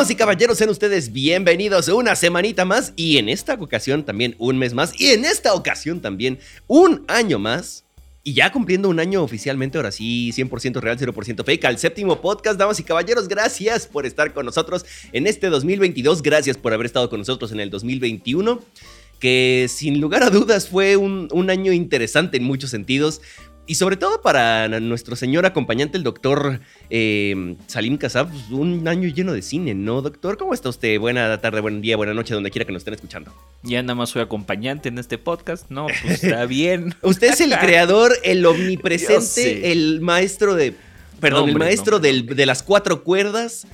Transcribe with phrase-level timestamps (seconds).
[0.00, 4.56] Damas y caballeros, sean ustedes bienvenidos una semanita más y en esta ocasión también un
[4.56, 6.38] mes más y en esta ocasión también
[6.68, 7.84] un año más.
[8.24, 12.58] Y ya cumpliendo un año oficialmente, ahora sí, 100% real, 0% fake, al séptimo podcast,
[12.58, 17.10] damas y caballeros, gracias por estar con nosotros en este 2022, gracias por haber estado
[17.10, 18.58] con nosotros en el 2021
[19.18, 23.20] que sin lugar a dudas fue un, un, año interesante en muchos sentidos.
[23.70, 26.58] Y sobre todo para nuestro señor acompañante, el doctor
[26.90, 30.36] eh, Salim Kassab, pues, un año lleno de cine, ¿no, doctor?
[30.38, 30.98] ¿Cómo está usted?
[30.98, 33.32] Buena tarde, buen día, buena noche, donde quiera que nos estén escuchando.
[33.62, 35.86] Ya nada más soy acompañante en este podcast, ¿no?
[35.86, 36.96] Pues está bien.
[37.02, 40.74] usted es el creador, el omnipresente, el maestro de...
[41.20, 43.68] Perdón, el maestro de las cuatro cuerdas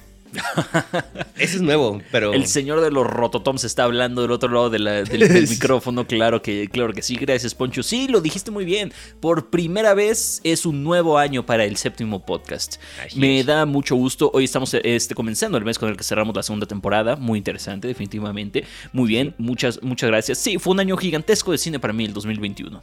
[1.37, 2.33] Ese es nuevo, pero.
[2.33, 4.87] El señor de los rototoms está hablando del otro lado del,
[5.49, 6.07] micrófono.
[6.07, 7.17] Claro que, claro que sí.
[7.17, 7.83] Gracias, Poncho.
[7.83, 8.93] Sí, lo dijiste muy bien.
[9.21, 12.77] Por primera vez es un nuevo año para el séptimo podcast.
[13.15, 14.31] Me da mucho gusto.
[14.33, 17.17] Hoy estamos este, comenzando el mes con el que cerramos la segunda temporada.
[17.17, 18.65] Muy interesante, definitivamente.
[18.93, 20.39] Muy bien, muchas, muchas gracias.
[20.39, 22.83] Sí, fue un año gigantesco de cine para mí el 2021.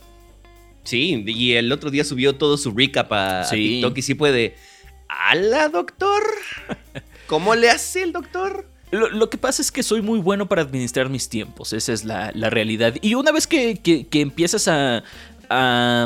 [0.84, 4.56] Sí, y el otro día subió todo su recap a, TikTok y sí puede.
[5.08, 6.24] ¡Hala, doctor!
[7.28, 8.66] ¿Cómo le hace el doctor?
[8.92, 12.32] Lo, que pasa es que soy muy bueno para administrar mis tiempos, esa es la,
[12.32, 12.94] realidad.
[13.02, 13.80] Y una vez que,
[14.12, 15.04] empiezas a,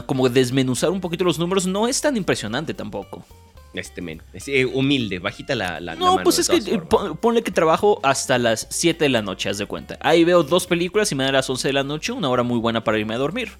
[0.05, 3.25] como desmenuzar un poquito los números, no es tan impresionante tampoco.
[3.73, 6.81] Este men, es eh, humilde, bajita la, la No, pues es que eh,
[7.21, 9.97] ponle que trabajo hasta las 7 de la noche, haz de cuenta.
[10.01, 12.57] Ahí veo dos películas y me da las 11 de la noche, una hora muy
[12.57, 13.51] buena para irme a dormir.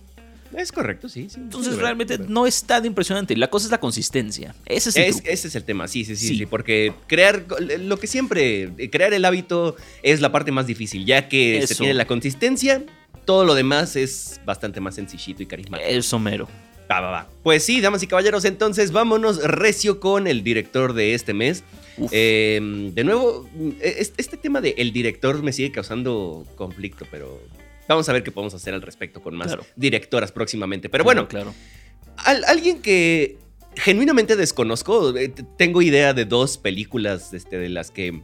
[0.56, 1.28] Es correcto, sí.
[1.30, 3.36] sí Entonces realmente no es tan impresionante.
[3.36, 4.56] La cosa es la consistencia.
[4.66, 7.45] Ese es el, ese es el tema, sí, sí, sí, sí, Porque crear,
[7.80, 11.94] lo que siempre, crear el hábito es la parte más difícil, ya que se tiene
[11.94, 12.83] la consistencia,
[13.26, 15.89] todo lo demás es bastante más sencillito y carismático.
[15.89, 16.48] Eso mero.
[16.89, 17.30] Va, va, va.
[17.43, 21.64] Pues sí, damas y caballeros, entonces vámonos recio con el director de este mes.
[22.11, 22.60] Eh,
[22.93, 23.49] de nuevo,
[23.82, 27.42] este tema de el director me sigue causando conflicto, pero
[27.87, 30.89] Vamos a ver qué podemos hacer al respecto con más directoras próximamente.
[30.89, 31.53] Pero bueno, claro.
[32.25, 33.37] alguien que
[33.75, 38.21] genuinamente desconozco, eh, tengo idea de dos películas este, de las que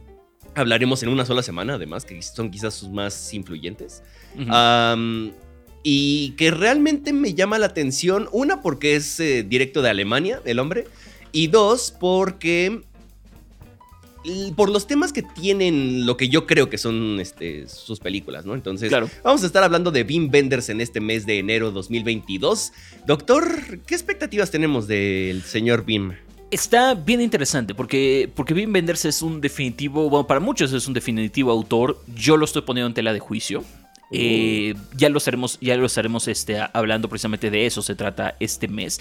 [0.54, 4.02] hablaremos en una sola semana, además, que son quizás sus más influyentes.
[5.86, 10.58] y que realmente me llama la atención, una porque es eh, directo de Alemania, el
[10.58, 10.86] hombre,
[11.30, 12.80] y dos porque
[14.56, 18.54] por los temas que tienen lo que yo creo que son este, sus películas, ¿no?
[18.54, 18.92] Entonces,
[19.22, 22.72] vamos a estar hablando de Wim Wenders en este mes de enero 2022.
[23.06, 26.12] Doctor, ¿qué expectativas tenemos del señor Wim?
[26.50, 30.94] Está bien interesante porque, porque Wim Wenders es un definitivo, bueno, para muchos es un
[30.94, 32.00] definitivo autor.
[32.14, 33.64] Yo lo estoy poniendo en tela de juicio.
[34.16, 38.68] Eh, ya lo estaremos, ya lo estaremos este, hablando precisamente de eso, se trata este
[38.68, 39.00] mes.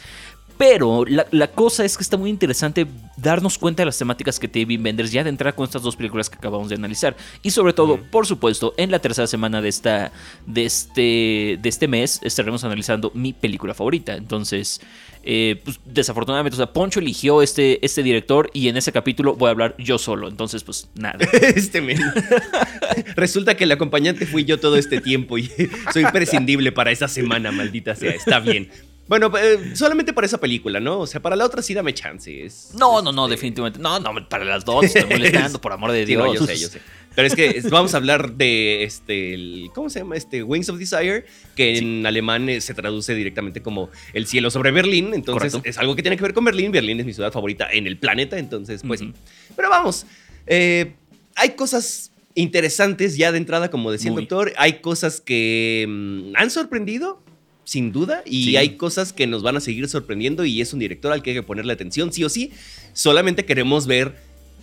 [0.57, 2.85] Pero la, cosa es que está muy interesante
[3.17, 5.95] darnos cuenta de las temáticas que tiene Wim Wenders ya de entrar con estas dos
[5.95, 7.15] películas que acabamos de analizar.
[7.41, 10.11] Y sobre todo, por supuesto, en la tercera semana de, esta,
[10.45, 14.15] de, este, de este mes estaremos analizando mi película favorita.
[14.15, 14.79] Entonces,
[15.25, 19.47] eh, pues, desafortunadamente, o sea, Poncho eligió este, este director y en ese capítulo voy
[19.47, 20.27] a hablar yo solo.
[20.27, 21.17] Entonces, pues nada.
[21.55, 21.81] este
[23.15, 25.49] Resulta que el acompañante fui yo todo este tiempo y
[25.93, 28.11] soy imprescindible para esa semana, maldita sea.
[28.11, 28.69] Está bien.
[29.07, 31.01] Bueno, eh, solamente para esa película, ¿no?
[31.01, 32.71] O sea, para la otra sí dame chances.
[32.73, 33.79] No, no, no, este, definitivamente.
[33.79, 36.33] No, no, para las dos estoy molestando, por amor de Dios.
[36.33, 36.79] yo sé, yo sé.
[37.15, 40.15] Pero es que vamos a hablar de este, ¿cómo se llama?
[40.15, 41.25] Este Wings of Desire,
[41.55, 45.13] que en alemán eh, se traduce directamente como el cielo sobre Berlín.
[45.13, 46.71] Entonces es algo que tiene que ver con Berlín.
[46.71, 49.13] Berlín es mi ciudad favorita en el planeta, entonces pues sí.
[49.55, 50.05] Pero vamos,
[50.47, 50.93] eh,
[51.35, 54.53] hay cosas interesantes ya de entrada, como decía el doctor.
[54.57, 57.22] Hay cosas que mm, han sorprendido
[57.63, 61.11] sin duda, y hay cosas que nos van a seguir sorprendiendo y es un director
[61.11, 62.51] al que hay que ponerle atención, sí o sí.
[62.93, 64.15] Solamente queremos ver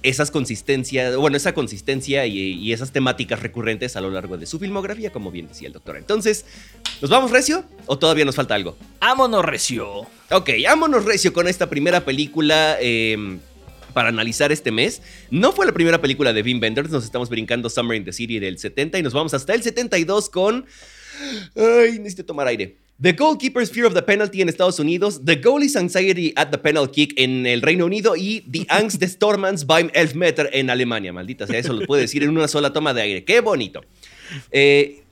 [0.02, 5.10] esas consistencias, bueno, esa consistencia y, esas temáticas recurrentes a lo largo de su filmografía,
[5.10, 5.96] como bien decía el doctor.
[5.96, 6.44] Entonces,
[7.00, 8.76] ¿nos vamos recio o todavía nos falta algo?
[9.00, 10.06] Ámonos recio.
[10.30, 12.78] Ok, ámonos recio con esta primera película.
[12.80, 13.40] Em,
[13.92, 15.02] para analizar este mes.
[15.32, 18.38] No fue la primera película de Wim Wenders, nos estamos brincando Summer in the City
[18.38, 20.64] del 70 y nos vamos hasta el 72 con...
[21.56, 22.76] Ay, necesito tomar aire.
[23.02, 27.06] The Goalkeeper's Fear of the Penalty en Estados Unidos, The Goalie's Anxiety at the Penalty
[27.06, 31.10] Kick en el Reino Unido y The Angst des Stormans beim Elfmeter en Alemania.
[31.10, 33.24] Maldita sea, eso lo puede decir en una sola toma de aire.
[33.24, 33.80] ¡Qué bonito!
[34.50, 35.02] Eh,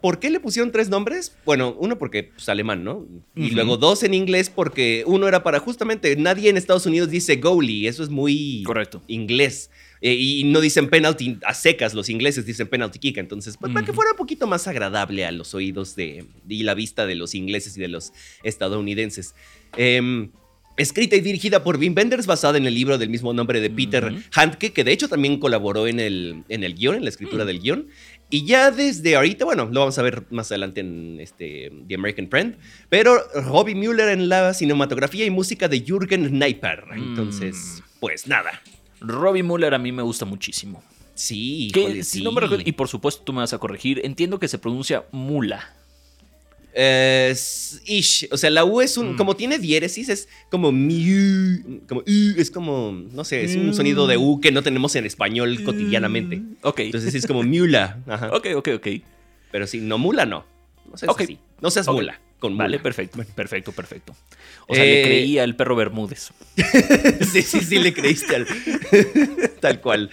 [0.00, 1.36] ¿Por qué le pusieron tres nombres?
[1.44, 3.06] Bueno, uno porque es pues, alemán, ¿no?
[3.36, 7.36] Y luego dos en inglés porque uno era para justamente nadie en Estados Unidos dice
[7.36, 9.02] goalie, eso es muy Correcto.
[9.06, 9.70] inglés.
[10.02, 13.18] Eh, y no dicen penalty a secas, los ingleses dicen penalty kick.
[13.18, 16.74] Entonces, pues, para que fuera un poquito más agradable a los oídos de, y la
[16.74, 18.12] vista de los ingleses y de los
[18.42, 19.34] estadounidenses.
[19.76, 20.30] Em,
[20.76, 24.14] escrita y dirigida por Wim Wenders, basada en el libro del mismo nombre de Peter
[24.32, 27.46] Handke, que de hecho también colaboró en el, en el guion, en la escritura mm.
[27.46, 27.88] del guion.
[28.30, 32.30] Y ya desde ahorita, bueno, lo vamos a ver más adelante en este, The American
[32.30, 32.56] Friend,
[32.88, 36.84] pero Robbie Mueller en la cinematografía y música de Jürgen Neiper.
[36.94, 38.00] Entonces, mm.
[38.00, 38.62] pues nada.
[39.00, 40.82] Robbie Mueller a mí me gusta muchísimo.
[41.14, 41.70] Sí,
[42.02, 42.24] sí.
[42.64, 45.74] y por supuesto tú me vas a corregir, entiendo que se pronuncia mula.
[46.72, 48.28] Es ish.
[48.30, 49.14] O sea, la U es un.
[49.14, 49.16] Mm.
[49.16, 51.82] Como tiene diéresis, es como miu.
[51.88, 52.92] Como Es como.
[52.92, 56.36] No sé, es un sonido de U que no tenemos en español cotidianamente.
[56.36, 56.56] Mm.
[56.62, 56.80] Ok.
[56.80, 57.98] Entonces es como miula.
[58.06, 58.30] Ajá.
[58.32, 58.86] Ok, ok, ok.
[59.50, 60.46] Pero sí, no mula, no.
[60.88, 61.38] No seas así.
[61.60, 62.20] No seas mula.
[62.40, 63.22] Con Vale, perfecto.
[63.34, 64.16] Perfecto, perfecto.
[64.66, 66.32] O sea, le eh, creía al perro Bermúdez.
[67.32, 68.46] sí, sí, sí, le creíste al.
[69.60, 70.10] Tal cual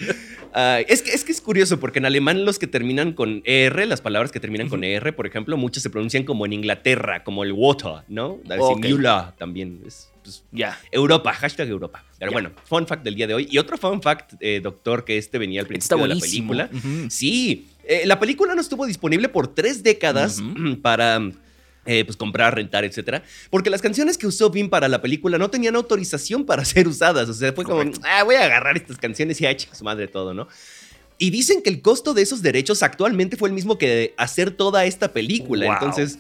[0.88, 4.02] es, que, es que es curioso porque en alemán los que terminan con ER, las
[4.02, 7.54] palabras que terminan con ER, por ejemplo, muchas se pronuncian como en Inglaterra, como el
[7.54, 8.40] water, ¿no?
[8.60, 8.98] Okay.
[9.38, 9.82] también.
[9.86, 10.78] Es, pues, ya.
[10.92, 12.04] Europa, hashtag Europa.
[12.20, 13.48] Pero bueno, fun fact del día de hoy.
[13.52, 16.70] Y otro fun fact, eh, doctor, que este venía al principio de la película.
[17.10, 20.42] Sí, eh, la película no estuvo disponible por tres décadas
[20.82, 21.22] para
[21.88, 23.24] eh, pues comprar, rentar, etcétera.
[23.50, 27.30] Porque las canciones que usó Vin para la película no tenían autorización para ser usadas.
[27.30, 30.34] O sea, fue como, ah, voy a agarrar estas canciones y a su madre todo,
[30.34, 30.48] ¿no?
[31.18, 34.86] Y dicen que el costo de esos derechos actualmente fue el mismo que hacer toda
[34.86, 35.66] esta película.
[35.66, 36.20] Entonces,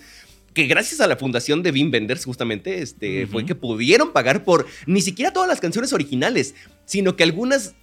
[0.53, 4.65] que gracias a la fundación de Vin Wenders, justamente, este, fue que pudieron pagar por
[4.87, 6.55] ni siquiera todas las canciones originales,
[6.85, 7.75] sino que algunas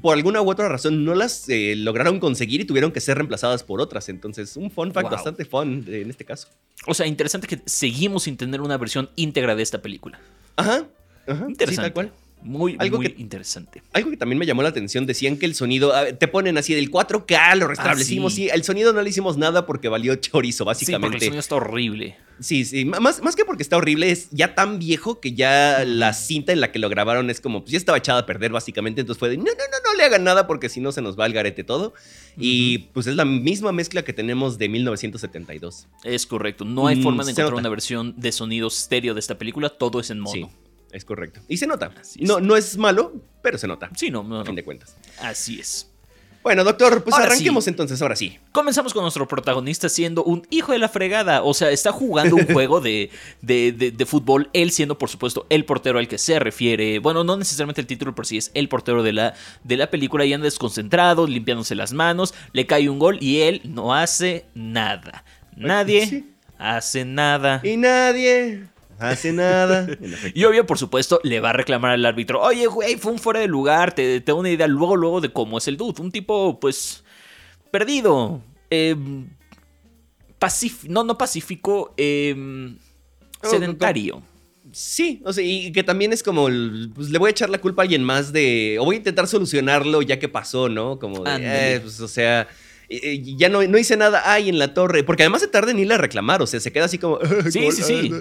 [0.00, 3.62] por alguna u otra razón no las eh, lograron conseguir y tuvieron que ser reemplazadas
[3.62, 4.08] por otras.
[4.08, 6.48] Entonces, un fun fact bastante fun en este caso.
[6.86, 10.20] O sea, interesante que seguimos sin tener una versión íntegra de esta película.
[10.56, 10.86] Ajá.
[11.26, 11.46] Ajá.
[11.48, 11.82] Interesante.
[11.82, 12.12] tal cual.
[12.42, 13.82] Muy, algo muy interesante.
[13.92, 16.90] Algo que también me llamó la atención, decían que el sonido, te ponen así del
[16.90, 18.48] 4K, lo restablecimos, ah, sí.
[18.48, 21.18] el sonido no le hicimos nada porque valió chorizo, básicamente.
[21.18, 22.16] Sí, el sonido está horrible.
[22.40, 26.14] Sí, sí, más, más que porque está horrible, es ya tan viejo que ya la
[26.14, 29.02] cinta en la que lo grabaron es como, pues ya estaba echada a perder, básicamente,
[29.02, 31.18] entonces fue de, no, no, no, no le hagan nada porque si no se nos
[31.20, 31.92] va el garete todo.
[32.38, 35.86] Y pues es la misma mezcla que tenemos de 1972.
[36.04, 39.36] Es correcto, no hay mm, forma de encontrar una versión de sonido estéreo de esta
[39.36, 40.50] película, todo es en mono.
[40.92, 41.40] Es correcto.
[41.48, 41.92] Y se nota.
[42.20, 43.90] No, no es malo, pero se nota.
[43.96, 44.40] Sí, no, no.
[44.40, 44.96] A fin de cuentas.
[45.20, 45.90] Así es.
[46.42, 48.38] Bueno, doctor, pues arranquemos entonces, ahora sí.
[48.50, 51.42] Comenzamos con nuestro protagonista siendo un hijo de la fregada.
[51.42, 53.10] O sea, está jugando un juego de,
[53.42, 56.98] de, de, fútbol, él siendo, por supuesto, el portero al que se refiere.
[56.98, 59.34] Bueno, no necesariamente el título, pero sí es el portero de la,
[59.64, 63.60] de la película y anda desconcentrado, limpiándose las manos, le cae un gol y él
[63.64, 65.24] no hace nada.
[65.56, 66.24] Nadie
[66.56, 67.60] hace nada.
[67.62, 68.64] Y nadie
[69.00, 69.88] hace nada.
[70.34, 73.40] y obvio, por supuesto, le va a reclamar al árbitro, oye, güey, fue un fuera
[73.40, 76.00] de lugar, te, te una idea luego, luego de cómo es el dude.
[76.00, 77.04] Un tipo, pues,
[77.70, 78.42] perdido.
[78.70, 79.28] Em,
[80.88, 82.76] no, no pacífico, em,
[83.42, 84.22] sedentario.
[84.72, 86.44] Sí, o sea, y que también es como,
[86.94, 89.26] pues le voy a echar la culpa a alguien más de, o voy a intentar
[89.26, 90.98] solucionarlo ya que pasó, ¿no?
[90.98, 92.46] Como de, eh, pues, o sea,
[92.88, 95.94] ya no, no hice nada ahí en la torre, porque además se tarda en irle
[95.94, 97.18] a reclamar, o sea, se queda así como...
[97.50, 98.12] Sí, sí, sí.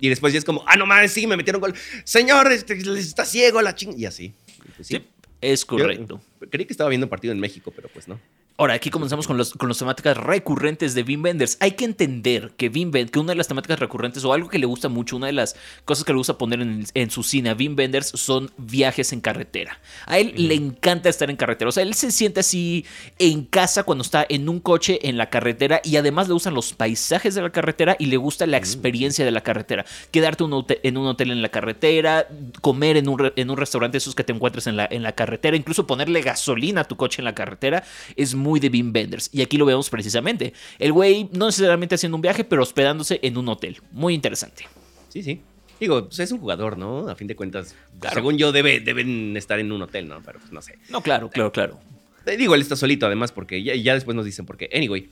[0.00, 1.74] Y después ya es como, ah, no mames, sí, me metieron gol.
[2.04, 3.98] Señor, este, está ciego la ching.
[3.98, 4.34] Y así.
[4.76, 5.04] Pues sí.
[5.40, 6.20] es correcto.
[6.50, 8.20] creí que estaba viendo un partido en México, pero pues no.
[8.60, 11.58] Ahora, aquí comenzamos con, los, con las temáticas recurrentes de Wim Wenders.
[11.60, 14.58] Hay que entender que Wim Wenders, que una de las temáticas recurrentes o algo que
[14.58, 17.54] le gusta mucho, una de las cosas que le gusta poner en, su cine a
[17.54, 19.78] Wim Wenders son viajes en carretera.
[20.06, 21.68] A él le encanta estar en carretera.
[21.68, 22.84] O sea, él se siente así
[23.20, 26.72] en casa cuando está en un coche en la carretera y además le gustan los
[26.72, 29.84] paisajes de la carretera y le gusta la experiencia de la carretera.
[30.10, 30.42] Quedarte
[30.82, 32.26] en un hotel en la carretera,
[32.60, 35.56] comer en un, en un restaurante esos que te encuentres en la, en la carretera,
[35.56, 37.84] incluso ponerle gasolina a tu coche en la carretera
[38.16, 39.28] es muy muy de Bean Benders.
[39.32, 40.54] Y aquí lo vemos precisamente.
[40.78, 43.76] El güey no necesariamente haciendo un viaje, pero hospedándose en un hotel.
[43.92, 44.66] Muy interesante.
[45.10, 45.40] Sí, sí.
[45.78, 47.08] Digo, pues es un jugador, ¿no?
[47.08, 47.76] A fin de cuentas,
[48.12, 50.20] según yo, debe, deben estar en un hotel, ¿no?
[50.24, 50.78] Pero pues no sé.
[50.88, 51.78] No, claro, claro, claro.
[52.24, 54.68] Te digo, él está solito, además, porque ya, ya después nos dicen por qué.
[54.74, 55.10] Anyway.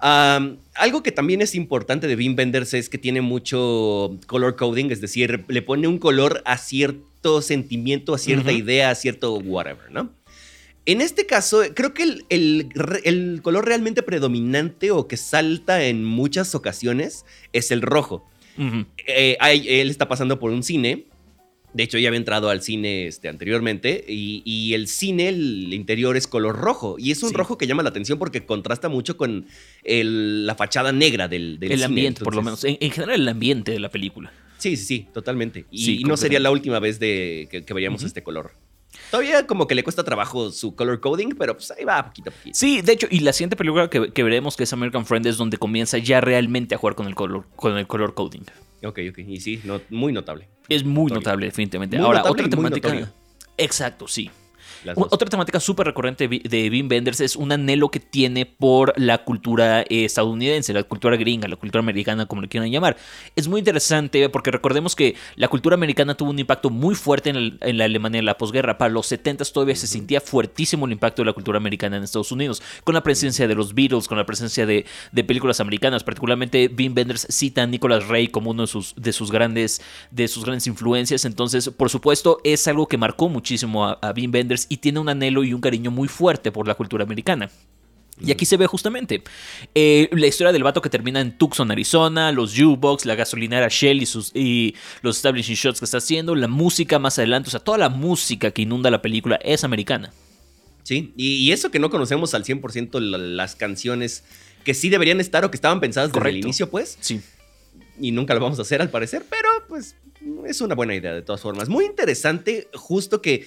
[0.00, 5.00] algo que también es importante de Bean Benders es que tiene mucho color coding, es
[5.00, 10.10] decir, le pone un color a cierto sentimiento, a cierta idea, a cierto whatever, ¿no?
[10.84, 17.24] En este caso, creo que el, color realmente predominante o que salta en muchas ocasiones
[17.52, 18.28] es el rojo.
[19.06, 21.06] Eh, él está pasando por un cine.
[21.72, 24.04] De hecho, ya había entrado al cine este, anteriormente.
[24.08, 26.96] Y, el cine, el interior es color rojo.
[26.98, 29.46] Y es un rojo que llama la atención porque contrasta mucho con
[29.84, 32.64] la fachada negra del, del el ambiente, por lo menos.
[32.64, 34.32] En, general, el ambiente de la película.
[34.58, 35.64] Sí, sí, sí, totalmente.
[35.70, 38.52] Y, no sería la última vez de, que, veríamos este color.
[39.12, 42.32] Todavía como que le cuesta trabajo su color coding, pero pues ahí va poquito a
[42.32, 42.56] poquito.
[42.58, 45.58] Sí, de hecho, y la siguiente película que, veremos, que es American Friend, es donde
[45.58, 48.40] comienza ya realmente a jugar con el color, con el color coding.
[48.82, 49.18] Ok, ok.
[49.18, 50.48] Y sí, muy notable.
[50.66, 51.98] Es muy notable, definitivamente.
[51.98, 53.12] Ahora, otra temática.
[53.58, 54.30] Exacto, sí.
[54.96, 59.82] Otra temática súper recurrente de Wim Wenders es un anhelo que tiene por la cultura
[59.82, 62.96] eh, estadounidense, la cultura gringa, la cultura americana, como le quieran llamar.
[63.36, 67.78] Es muy interesante porque recordemos que la cultura americana tuvo un impacto muy fuerte en,
[67.78, 68.78] la Alemania en la posguerra.
[68.78, 72.32] Para los 70 todavía se sentía fuertísimo el impacto de la cultura americana en Estados
[72.32, 74.84] Unidos, con la presencia de los Beatles, con la presencia de,
[75.26, 76.04] películas americanas.
[76.04, 80.28] Particularmente Wim Wenders cita a Nicholas Ray como uno de sus, de sus, grandes, de
[80.28, 81.24] sus grandes influencias.
[81.24, 85.08] Entonces, por supuesto, es algo que marcó muchísimo a, a Wim Wenders y tiene un
[85.10, 87.50] anhelo y un cariño muy fuerte por la cultura americana.
[88.18, 89.22] Y aquí se ve justamente
[89.74, 94.00] eh, la historia del vato que termina en Tucson, Arizona, los U-Box, la gasolinera Shell
[94.00, 97.60] y, sus, y los establishing shots que está haciendo, la música más adelante, o sea,
[97.60, 100.10] toda la música que inunda la película es americana.
[100.84, 104.24] Sí, y, eso que no conocemos al 100% las canciones
[104.64, 106.96] que sí deberían estar o que estaban pensadas desde el inicio, pues.
[107.00, 107.20] Sí.
[108.00, 109.96] Y nunca lo vamos a hacer al parecer, pero pues
[110.46, 111.68] es una buena idea de todas formas.
[111.68, 113.46] Muy interesante, justo que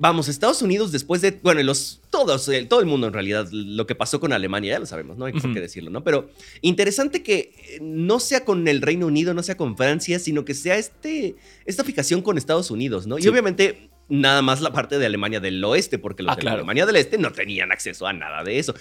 [0.00, 3.86] vamos, Estados Unidos después de, bueno, los, todos, el, todo el mundo en realidad, lo
[3.86, 6.02] que pasó con Alemania, ya lo sabemos, no hay por qué decirlo, ¿no?
[6.02, 6.30] Pero
[6.62, 10.54] interesante que eh, no sea con el Reino Unido, no sea con Francia, sino que
[10.54, 13.18] sea este, esta fijación con Estados Unidos, ¿no?
[13.18, 16.86] Y obviamente nada más la parte de Alemania del oeste, porque los ah, de Alemania
[16.86, 18.74] del este no tenían acceso a nada de eso.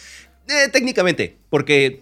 [0.48, 2.02] Eh, técnicamente, porque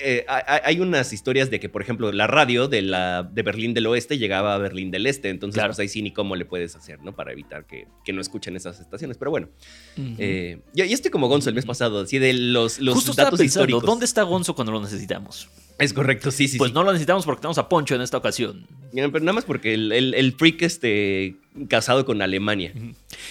[0.00, 3.86] eh, hay unas historias de que, por ejemplo, la radio de, la, de Berlín del
[3.86, 5.28] Oeste llegaba a Berlín del Este.
[5.28, 7.14] Entonces, pues ahí sí ni cómo le puedes hacer, ¿no?
[7.14, 9.18] Para evitar que, no escuchen esas estaciones.
[9.18, 9.48] Pero bueno,
[10.18, 13.82] eh, yo, estoy como Gonzo el mes pasado, así de los, los Justo datos históricos.
[13.84, 15.48] ¿Dónde está Gonzo cuando lo necesitamos?
[15.78, 16.58] Es correcto, sí, sí.
[16.58, 18.66] Pues no lo necesitamos porque tenemos a Poncho en esta ocasión.
[18.92, 21.36] Pero nada más porque el, el, freak este,
[21.68, 22.72] casado con Alemania.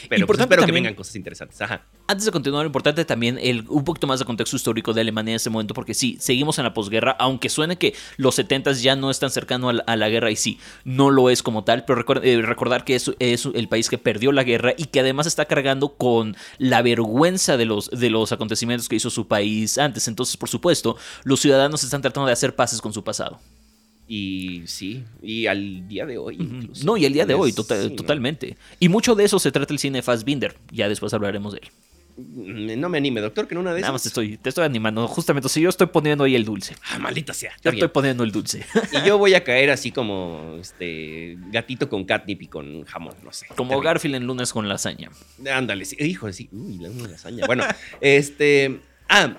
[0.10, 1.60] Pero pues, espero que vengan cosas interesantes.
[1.62, 1.86] Ajá.
[2.08, 5.32] Antes de continuar, lo importante también el, un poquito más de contexto histórico de Alemania
[5.32, 8.96] en ese momento, porque sí, seguimos en la posguerra, aunque suene que los 70 ya
[8.96, 12.42] no están cercano a la, guerra y sí, no lo es como tal, pero eh,
[12.42, 15.96] recordar que es, es, el país que perdió la guerra y que además está cargando
[15.96, 20.08] con la vergüenza de los, de los acontecimientos que hizo su país antes.
[20.08, 23.40] Entonces, por supuesto, los ciudadanos están tratando de hacer pases con su pasado.
[24.14, 26.86] Y sí, y al día de hoy incluso.
[26.86, 28.58] No, y al día de hoy, tota-, totalmente.
[28.78, 30.54] Y mucho de eso se trata el cine Fassbinder.
[30.70, 31.70] Ya después hablaremos de él.
[32.18, 33.84] Mm, no me anime, doctor, que en una de esas.
[33.84, 35.08] Nada más te estoy, te estoy animando.
[35.08, 36.76] Justamente, si yo estoy poniendo ahí el dulce.
[36.90, 37.54] Ah, maldita sea.
[37.64, 38.66] Yo estoy poniendo el dulce.
[38.92, 43.32] Y yo voy a caer así como este gatito con catnip y con jamón, no
[43.32, 43.46] sé.
[43.56, 45.10] Como Garfield en lunes con lasaña.
[45.50, 45.96] Ándale, sí.
[46.02, 46.50] Hijo, sí.
[46.52, 47.46] Uy, la lasaña.
[47.48, 47.64] Bueno,
[48.02, 48.82] este.
[49.08, 49.38] Ah,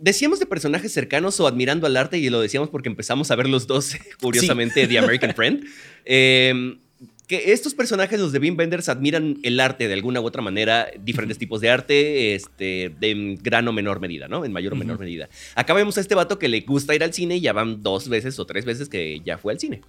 [0.00, 3.48] decíamos de personajes cercanos o admirando al arte y lo decíamos porque empezamos a ver
[3.48, 5.64] los dos, curiosamente, The American Friend.
[6.04, 6.78] Em,
[7.26, 10.88] que estos personajes, los de Wim Wenders, admiran el arte de alguna u otra manera,
[10.98, 14.44] diferentes tipos de arte, este, de gran o menor medida, ¿no?
[14.44, 15.28] En mayor o menor medida.
[15.54, 18.08] Acá vemos a este vato que le gusta ir al cine y ya van dos
[18.08, 19.80] veces o tres veces que ya fue al cine.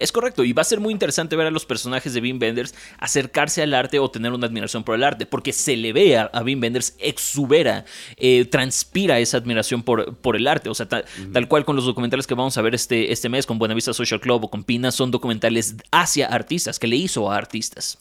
[0.00, 2.74] Es correcto, y va a ser muy interesante ver a los personajes de Wim Wenders
[2.98, 6.22] acercarse al arte o tener una admiración por el arte, porque se le ve a,
[6.22, 7.84] a Wim Wenders exubera,
[8.16, 10.70] eh, transpira esa admiración por, por el arte.
[10.70, 13.58] O sea, tal cual con los documentales que vamos a ver este, este mes con
[13.58, 17.98] Buenavista Social Club o con Pina, son documentales hacia artistas, que le hizo a artistas.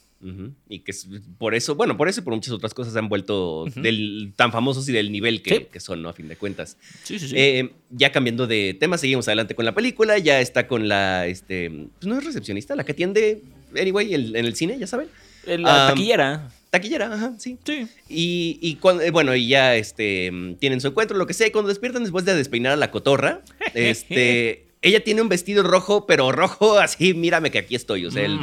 [0.68, 0.94] Y que
[1.38, 4.52] por eso, bueno, por eso y por muchas otras cosas se han vuelto del, tan
[4.52, 6.10] famosos y del nivel que, son, ¿no?
[6.10, 6.78] A fin de cuentas.
[7.04, 7.36] Sí, sí, sí.
[7.38, 10.18] Eh, ya cambiando de tema, seguimos adelante con la película.
[10.18, 13.42] Ya está con la, este, pues no es recepcionista, la que atiende,
[13.80, 15.08] anyway, en el cine, ya saben.
[15.46, 16.52] La taquillera.
[16.70, 17.58] Taquillera, ajá, sí.
[17.66, 17.88] Sí.
[18.08, 21.52] Y, y cuando, eh, bueno, y ya este, tienen su encuentro, lo que sea, y
[21.52, 23.42] cuando despiertan después de despeinar a la cotorra,
[23.74, 28.06] este ella tiene un vestido rojo, pero rojo así, mírame que aquí estoy.
[28.06, 28.40] O sea, el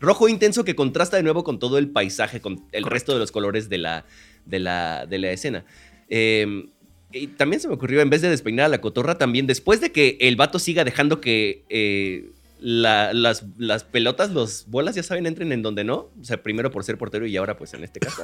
[0.00, 3.32] rojo intenso que contrasta de nuevo con todo el paisaje, con el resto de los
[3.32, 4.04] colores de la,
[4.46, 5.64] de la, de la escena.
[6.08, 6.68] Em,
[7.12, 9.90] y también se me ocurrió, en vez de despeinar a la cotorra, también después de
[9.90, 12.30] que el vato siga dejando que eh,
[12.60, 16.10] las, las, pelotas, los bolas, ya saben, entren en donde no.
[16.20, 18.22] O sea, primero por ser portero y ahora pues en este caso.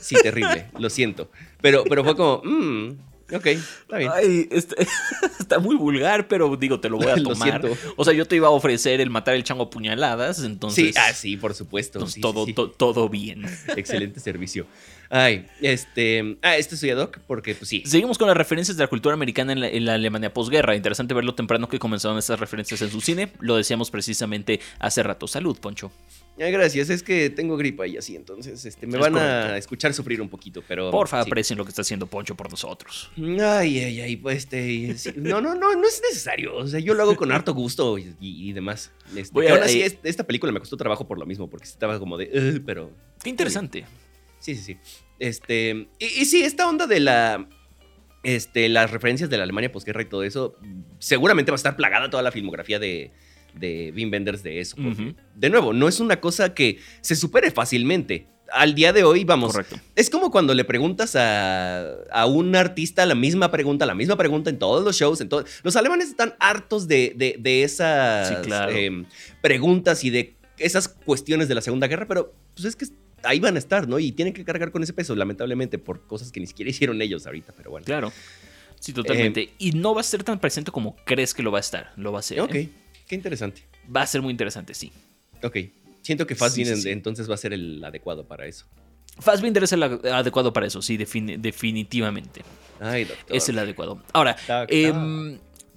[0.00, 1.30] Sí, terrible, lo siento.
[1.60, 2.90] Pero, pero fue como, mmm,
[3.32, 4.10] Ok, está bien.
[4.14, 4.76] Ay, este,
[5.40, 7.62] está muy vulgar, pero digo, te lo voy a tomar.
[7.96, 10.94] o sea, yo te iba a ofrecer el matar el chango a puñaladas, entonces.
[10.94, 12.06] Sí, ah, sí, por supuesto.
[12.20, 13.44] todo, todo bien.
[13.76, 14.66] Excelente servicio.
[15.08, 16.36] Ay, este.
[16.42, 17.82] Ah, este soy Doc, porque pues sí.
[17.86, 20.76] Seguimos con las referencias de la cultura americana en la, Alemania posguerra.
[20.76, 23.32] Interesante verlo temprano que comenzaron esas referencias en su cine.
[23.40, 25.26] Lo decíamos precisamente hace rato.
[25.26, 25.90] Salud, Poncho.
[26.36, 30.28] Gracias, es que tengo gripa y así, entonces este, me van a escuchar sufrir un
[30.28, 30.90] poquito, pero.
[30.90, 33.10] Porfa, aprecien lo que está haciendo Poncho por nosotros.
[33.16, 35.14] Ay, ay, ay, pues este.
[35.16, 36.56] no, no, no, no es necesario.
[36.56, 38.92] O sea, yo lo hago con harto gusto y, demás.
[39.16, 42.60] Este, ahora sí, esta película me costó trabajo por lo mismo, porque estaba como de.
[42.64, 42.90] pero.
[43.22, 43.84] Qué interesante.
[44.38, 44.78] Sí, sí, sí.
[45.18, 47.48] Este, y, sí, esta onda de la,
[48.22, 50.56] este, las referencias de la Alemania posguerra y todo eso,
[50.98, 53.12] seguramente va a estar plagada toda la filmografía de,
[53.58, 54.76] de Vin Benders de eso.
[55.34, 58.26] De nuevo, no es una cosa que se supere fácilmente.
[58.52, 59.52] Al día de hoy, vamos.
[59.52, 59.76] Correcto.
[59.96, 64.58] Es como cuando le preguntas a, un artista la misma pregunta, la misma pregunta en
[64.58, 65.20] todos los shows.
[65.20, 69.04] En todo, los alemanes están hartos de, de, esas em,
[69.42, 72.86] preguntas y de esas cuestiones de la Segunda Guerra, pero pues es que
[73.22, 73.98] ahí van a estar, ¿no?
[73.98, 77.26] Y tienen que cargar con ese peso, lamentablemente, por cosas que ni siquiera hicieron ellos
[77.26, 77.84] ahorita, pero bueno.
[77.84, 78.12] Claro.
[78.78, 79.42] Sí, totalmente.
[79.42, 81.92] Eh, y no va a ser tan presente como crees que lo va a estar.
[81.96, 82.40] Lo va a ser.
[82.40, 82.70] Ok, ¿eh?
[83.06, 83.62] Qué interesante.
[83.94, 84.92] Va a ser muy interesante, sí.
[85.42, 85.58] Ok.
[86.02, 88.66] Siento que Fassbinder entonces va a ser el adecuado para eso.
[89.18, 92.42] Fassbinder es el adecuado para eso, sí, definitivamente.
[92.80, 93.36] Ay, doctor.
[93.36, 94.02] Es el adecuado.
[94.12, 94.36] Ahora,
[94.68, 94.92] eh,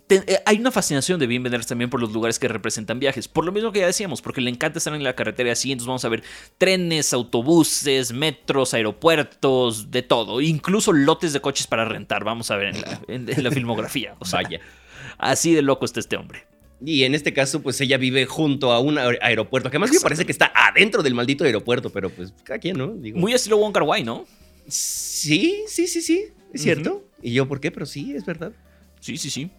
[0.09, 3.27] eh, hay una fascinación de Wim también por los lugares que representan viajes.
[3.27, 5.71] Por lo mismo que ya decíamos, porque le encanta estar en la carretera así.
[5.71, 6.23] Entonces vamos a ver
[6.57, 10.41] trenes, autobuses, metros, aeropuertos, de todo.
[10.41, 12.23] Incluso lotes de coches para rentar.
[12.23, 12.75] Vamos a ver
[13.07, 14.15] en la, filmografía.
[14.19, 14.59] O sea, Vaya.
[15.19, 16.48] Así de loco está este hombre.
[16.83, 20.25] Y en este caso, pues ella vive junto a un aeropuerto, que además me parece
[20.25, 22.95] que está adentro del maldito aeropuerto, pero pues cada quien, ¿no?
[23.15, 24.25] Muy estilo Wong Kar Wai, ¿no?
[24.67, 27.03] Sí, sí, sí, sí, es cierto.
[27.21, 27.71] ¿Y yo por qué?
[27.71, 28.53] Pero sí, es verdad.
[28.99, 29.49] Sí, sí, sí.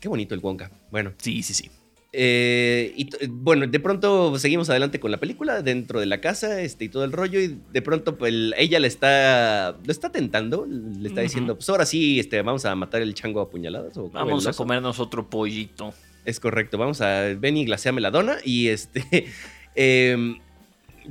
[0.00, 0.70] Qué bonito el Wonka.
[0.90, 1.12] Bueno.
[1.18, 1.70] Sí, sí, sí.
[2.14, 6.86] Eh, y bueno, de pronto seguimos adelante con la película dentro de la casa este,
[6.86, 7.40] y todo el rollo.
[7.40, 11.86] Y de pronto pues, ella le está, lo está tentando, le está diciendo: Pues ahora
[11.86, 13.96] sí, este, vamos a matar el chango a puñaladas.
[13.96, 15.94] O vamos a comernos otro pollito.
[16.24, 18.38] Es correcto, vamos a ven y glaseame la dona.
[18.44, 19.26] Y este,
[19.74, 20.38] em,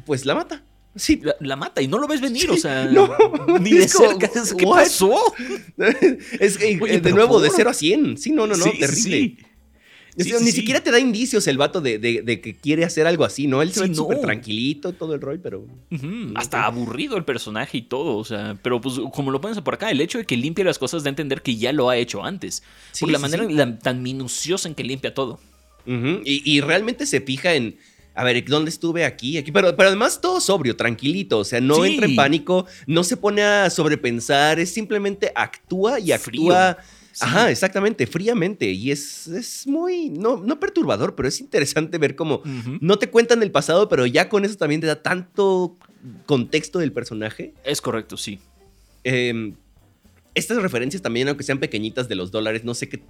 [0.06, 0.64] pues la mata.
[0.96, 1.22] Sí.
[1.40, 3.16] La, mata y no lo ves venir, o sea, no,
[3.60, 4.30] ni de cerca.
[4.58, 5.16] ¿Qué pasó?
[6.40, 8.18] es que, de nuevo, de 0 a 100.
[8.18, 9.38] Sí, no, no, no, terrible.
[10.16, 12.00] Ni siquiera te da indicios el vato de,
[12.42, 13.62] que quiere hacer algo así, ¿no?
[13.62, 15.66] Él se ve súper tranquilito, todo el rol, pero.
[16.36, 18.58] Hasta aburrido el personaje y todo, o sea.
[18.62, 21.10] Pero pues, como lo pones por acá, el hecho de que limpie las cosas da
[21.10, 22.64] a entender que ya lo ha hecho antes.
[23.00, 25.40] por la manera tan minuciosa en que limpia todo.
[25.86, 27.78] y, y realmente se fija en
[28.14, 29.38] a ver, ¿dónde estuve aquí?
[29.38, 33.16] Aquí, pero, pero además todo sobrio, tranquilito, o sea, no entra en pánico, no se
[33.16, 36.78] pone a sobrepensar, es simplemente actúa y actúa.
[37.22, 38.72] Ajá, exactamente, fríamente.
[38.72, 42.42] Y es, es muy, no, no perturbador, pero es interesante ver cómo
[42.80, 45.78] no te cuentan el pasado, pero ya con eso también te da tanto
[46.26, 47.54] contexto del personaje.
[47.64, 48.40] Es correcto, sí.
[49.04, 49.56] Em,
[50.34, 53.02] estas referencias también, aunque sean pequeñitas de los dólares, no sé qué.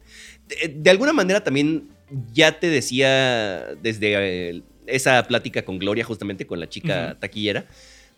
[0.76, 1.90] De, alguna manera también
[2.34, 7.66] ya te decía desde esa plática con Gloria, justamente con la chica taquillera,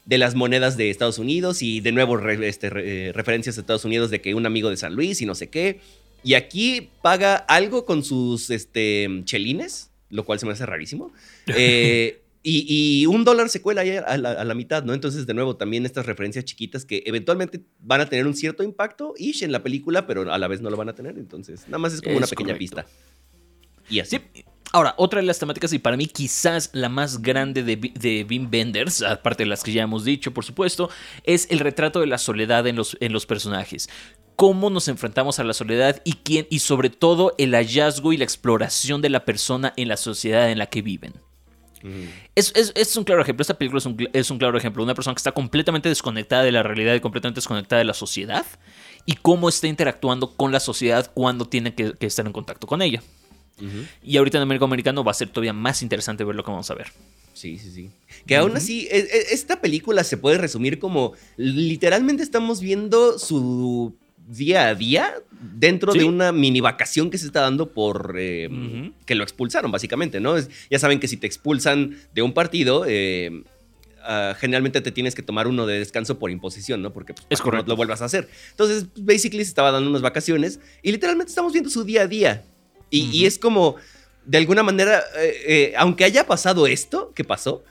[0.06, 4.22] de las monedas de Estados Unidos y de nuevo este, referencias a Estados Unidos de
[4.22, 5.80] que un amigo de San Luis y no sé qué.
[6.24, 11.12] Y aquí paga algo con sus este, chelines, lo cual se me hace rarísimo.
[11.56, 14.94] Eh, y, un dólar se cuela ahí a la, mitad, ¿no?
[14.94, 19.14] Entonces, de nuevo, también estas referencias chiquitas que eventualmente van a tener un cierto impacto,
[19.18, 21.18] ish, en la película, pero a la vez no lo van a tener.
[21.18, 22.86] Entonces, nada más es como una pequeña pista.
[23.90, 24.20] Y así.
[24.76, 28.50] Ahora, otra de las temáticas, y para mí quizás la más grande de, de Wim
[28.50, 30.90] Benders, aparte de las que ya hemos dicho, por supuesto,
[31.24, 33.88] es el retrato de la soledad en los, en los personajes
[34.36, 38.24] cómo nos enfrentamos a la soledad y quién y sobre todo el hallazgo y la
[38.24, 41.14] exploración de la persona en la sociedad en la que viven.
[41.84, 42.06] Mm.
[42.34, 43.80] Es, un claro ejemplo, esta película
[44.14, 47.38] es un, claro ejemplo, una persona que está completamente desconectada de la realidad y completamente
[47.38, 48.46] desconectada de la sociedad
[49.06, 53.04] y cómo está interactuando con la sociedad cuando tiene que estar en contacto con ella.
[54.04, 56.70] Y ahorita en América Americano va a ser todavía más interesante ver lo que vamos
[56.70, 56.88] a ver.
[57.34, 57.90] Sí, sí, sí.
[58.28, 63.96] Que aún así, e, e, esta película se puede resumir como literalmente estamos viendo su
[64.28, 68.50] día a día dentro de una mini vacación que se está dando por eh,
[69.06, 70.36] que lo expulsaron, básicamente, ¿no?
[70.70, 73.44] ya saben que si te expulsan de un partido, eh,
[74.04, 76.94] ah, generalmente te tienes que tomar uno de descanso por imposición, ¿no?
[76.94, 78.30] Porque pues, es no lo vuelvas a hacer.
[78.52, 82.44] Entonces, basically se estaba dando unas vacaciones y literalmente estamos viendo su día a día.
[82.94, 83.76] Y, es como,
[84.26, 87.64] de alguna manera, eh, eh, aunque haya pasado esto que pasó,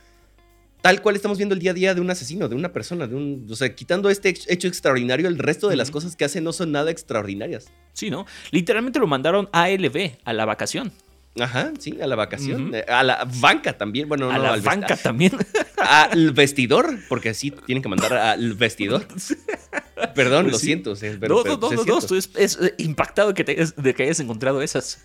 [0.81, 3.15] tal cual estamos viendo el día a día de un asesino, de una persona, de
[3.15, 6.53] un, o sea, quitando este hecho extraordinario, el resto de las cosas que hace no
[6.53, 7.71] son nada extraordinarias.
[7.93, 8.27] Sí, ¿no?
[8.51, 10.93] Literalmente lo mandaron a LB, a la vacación.
[11.41, 12.75] Ajá, sí, a la vacación.
[12.75, 14.09] Eh, a la banca también.
[14.09, 15.33] Bueno, a la banca también.
[15.79, 19.05] Al vestidor, porque así tienen que mandar al vestidor.
[20.15, 20.95] Perdón, pues lo siento.
[20.95, 25.03] no, no, no, no, estoy es, eh, impactado de que, hayas encontrado esas.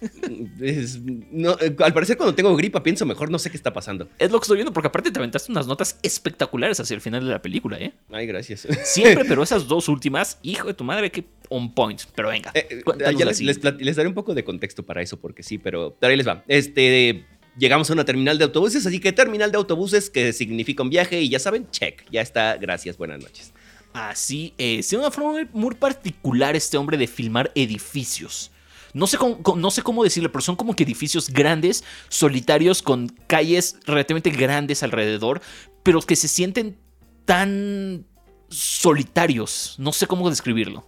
[0.61, 4.07] Eh, al parecer, cuando tengo gripa, pienso mejor, no sé qué está pasando.
[4.19, 7.25] Es lo que estoy viendo, porque aparte te aventaste unas notas espectaculares hacia el final
[7.25, 7.93] de la película, ¿eh?
[8.11, 8.67] Ay, gracias.
[8.83, 12.01] Siempre, pero esas dos últimas, hijo de tu madre, que on point.
[12.15, 12.51] Pero venga.
[12.53, 16.43] ya les, les, daré un poco de contexto para eso, porque sí, pero les va.
[16.47, 17.25] Este,
[17.58, 21.21] llegamos a una terminal de autobuses, así que terminal de autobuses que significa un viaje
[21.21, 23.53] y ya saben, check, ya está, gracias, buenas noches.
[23.93, 28.51] Así es, tiene una forma muy particular este hombre de filmar edificios.
[28.93, 33.08] no sé, cómo, no sé cómo decirlo, pero son como que edificios grandes, solitarios, con
[33.27, 35.41] calles relativamente grandes alrededor,
[35.84, 36.77] pero que se sienten
[37.25, 38.06] tan
[38.49, 39.75] solitarios.
[39.77, 40.86] No sé cómo describirlo.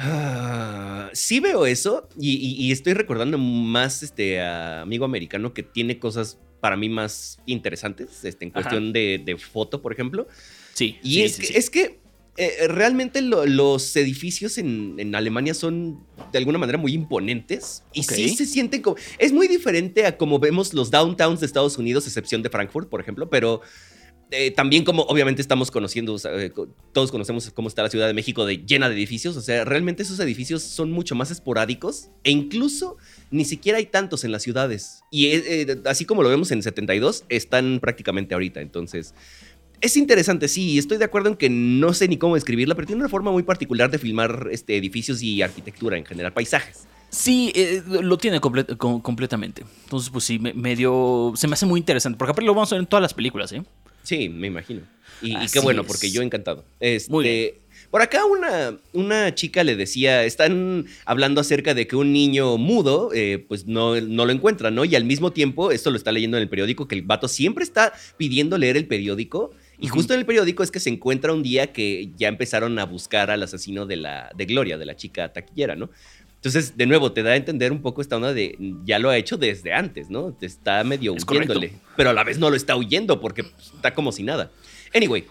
[0.00, 6.76] Ah, sí veo eso y, estoy recordando más este amigo americano que tiene cosas para
[6.76, 10.28] mí más interesantes este, en cuestión de, foto, por ejemplo.
[10.74, 10.98] Sí.
[11.02, 11.98] Y es, que, es, que,
[12.36, 15.98] eh, realmente los edificios en, Alemania son
[16.30, 18.96] de alguna manera muy imponentes y sí se sienten como...
[19.18, 23.00] Es muy diferente a como vemos los downtowns de Estados Unidos, excepción de Frankfurt, por
[23.00, 23.62] ejemplo, pero
[24.30, 26.52] eh, también como obviamente estamos conociendo, eh,
[26.92, 30.02] todos conocemos cómo está la Ciudad de México de, llena de edificios, o sea, realmente
[30.02, 32.98] esos edificios son mucho más esporádicos e incluso
[33.30, 35.00] ni siquiera hay tantos en las ciudades.
[35.10, 39.14] Y eh, así como lo vemos en 72, están prácticamente ahorita, entonces...
[39.80, 43.00] Es interesante, sí, estoy de acuerdo en que no sé ni cómo describirla, pero tiene
[43.00, 46.88] una forma muy particular de filmar este, edificios y arquitectura en general, paisajes.
[47.10, 47.52] Sí,
[47.86, 49.64] lo tiene completamente.
[49.84, 51.32] Entonces, pues sí, medio.
[51.36, 52.18] Se me hace muy interesante.
[52.18, 53.62] Porque aparte lo vamos a ver en todas las películas, ¿eh?
[54.08, 54.80] Sí, me imagino.
[55.20, 56.64] Y, qué bueno, porque yo encantado.
[56.80, 57.54] Este, Muy bien.
[57.90, 63.10] Por acá una, una chica le decía, están hablando acerca de que un niño mudo,
[63.12, 64.86] eh, pues no, no lo encuentra, ¿no?
[64.86, 67.64] Y al mismo tiempo, esto lo está leyendo en el periódico, que el vato siempre
[67.64, 69.50] está pidiendo leer el periódico.
[69.78, 72.84] Y justo en el periódico es que se encuentra un día que ya empezaron a
[72.86, 75.90] buscar al asesino de, la, de Gloria, de la chica taquillera, ¿no?
[76.38, 79.16] Entonces, de nuevo, te da a entender un poco esta onda de ya lo ha
[79.16, 80.32] hecho desde antes, ¿no?
[80.32, 83.92] Te está medio huyéndole, pero a la vez no lo está huyendo porque pues, está
[83.92, 84.52] como si nada.
[84.94, 85.24] Anyway,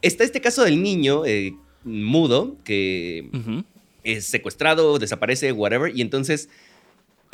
[0.00, 3.28] está este caso del niño eh, mudo que
[4.04, 6.48] es secuestrado, desaparece, whatever, y entonces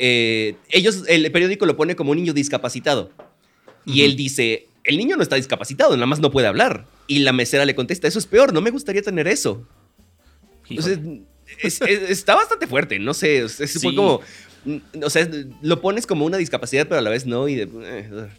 [0.03, 3.11] eh, ellos, el periódico lo pone como un niño discapacitado.
[3.85, 6.85] Y él dice, el niño no está discapacitado, nada más no puede hablar.
[7.07, 9.65] Y la mesera le contesta, eso es peor, no me gustaría tener eso.
[10.69, 10.99] Entonces,
[11.63, 13.39] está bastante fuerte, no sé.
[13.39, 14.21] Es, como.
[15.03, 15.27] O sea,
[15.61, 17.47] lo pones como una discapacidad, pero a la vez no.
[17.47, 18.29] Y eh,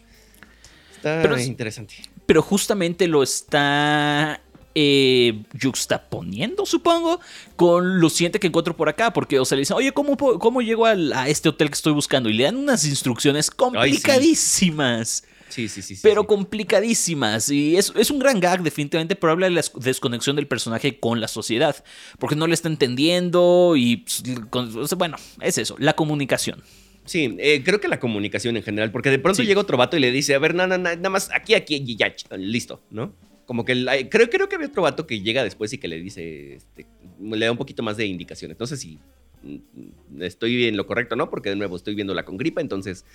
[0.95, 1.95] está interesante.
[2.25, 4.41] Pero justamente lo está
[4.75, 7.19] eh, juxtaponiendo, supongo,
[7.55, 9.11] con lo siguiente que encuentro por acá.
[9.11, 12.29] Porque, o sea, le dicen, oye, ¿cómo, cómo llego a este hotel que estoy buscando?
[12.29, 15.09] Y le dan unas instrucciones complicadísimas.
[15.09, 15.97] Sí, sí, sí.
[16.01, 17.49] pero complicadísimas.
[17.49, 21.21] Y es, es, un gran gag, definitivamente, pero habla de la desconexión del personaje con
[21.21, 21.83] la sociedad.
[22.19, 26.63] Porque no le está entendiendo y, pues, bueno, es eso, la comunicación.
[27.05, 29.99] Sí, eh, creo que la comunicación en general, porque de pronto llega otro vato y
[29.99, 33.13] le dice, a ver, nada, nada más aquí, aquí, y ya, listo, ¿no?
[33.45, 36.55] Como que creo, creo que había otro vato que llega después y que le dice,
[36.55, 36.85] este,
[37.19, 38.55] le da un poquito más de indicaciones.
[38.55, 38.99] Entonces, si
[39.43, 41.29] mm, estoy en lo correcto, ¿no?
[41.29, 43.05] Porque de nuevo estoy viéndola con gripa, entonces...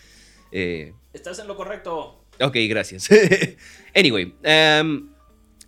[0.53, 2.25] Eh, Estás en lo correcto.
[2.41, 3.09] Ok, gracias.
[3.95, 4.35] anyway.
[4.45, 5.11] Um,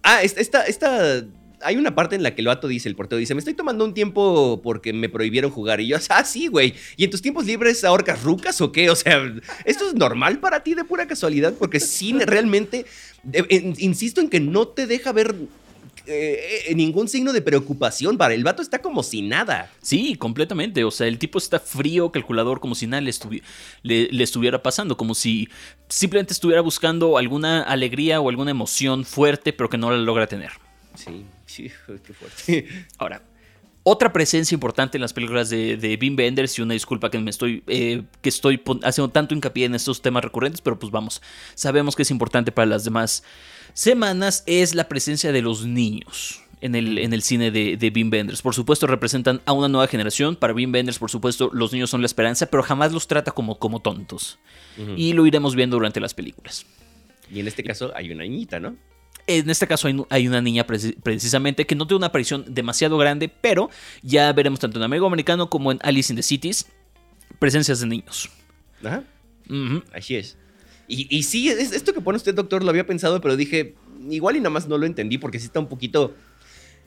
[0.02, 1.24] ah, esta, esta,
[1.62, 3.84] Hay una parte en la que el vato dice, el portero dice, me estoy tomando
[3.84, 5.80] un tiempo porque me prohibieron jugar.
[5.80, 6.74] Y yo, ah, sí, güey.
[6.96, 8.90] ¿Y en tus tiempos libres ahorcas rucas o qué?
[8.90, 9.20] O sea,
[9.64, 11.54] ¿esto es normal para ti de pura casualidad?
[11.58, 12.86] Porque sí, realmente,
[13.32, 15.34] eh, insisto en que no te deja ver
[16.10, 19.70] eh, eh, ningún signo de preocupación para el vato está como si nada.
[19.80, 20.84] Sí, completamente.
[20.84, 23.12] O sea, el tipo está frío, calculador, como si nada le,
[23.82, 25.48] le, estuviera pasando, como si
[25.88, 30.50] simplemente estuviera buscando alguna alegría o alguna emoción fuerte, pero que no la logra tener.
[30.94, 31.70] Sí, sí,
[32.04, 32.68] qué fuerte.
[32.98, 33.22] Ahora,
[33.90, 37.30] otra presencia importante en las películas de, de Bim Benders, y una disculpa que me
[37.30, 41.20] estoy, eh, que estoy haciendo tanto hincapié en estos temas recurrentes, pero pues vamos,
[41.54, 43.24] sabemos que es importante para las demás
[43.74, 46.42] semanas es la presencia de los niños.
[46.62, 48.42] En el, en el, cine de, de Bean Benders.
[48.42, 50.36] Por supuesto, representan a una nueva generación.
[50.36, 53.58] Para Bean Benders, por supuesto, los niños son la esperanza, pero jamás los trata como,
[53.58, 54.38] como tontos.
[54.94, 56.66] Y lo iremos viendo durante las películas.
[57.32, 58.76] Y en este caso hay una niñita, ¿no?
[59.38, 63.70] En este caso hay, una niña precisamente que no tiene una aparición demasiado grande, pero
[64.02, 66.66] ya veremos tanto en Amigo Americano como en Alice in the Cities
[67.38, 68.28] presencias de niños.
[68.84, 69.04] Ajá.
[69.94, 70.36] Así es.
[70.88, 73.76] Y, sí, esto que pone usted, doctor, lo había pensado, pero dije,
[74.10, 76.16] igual y nada más no lo entendí porque sí está un poquito,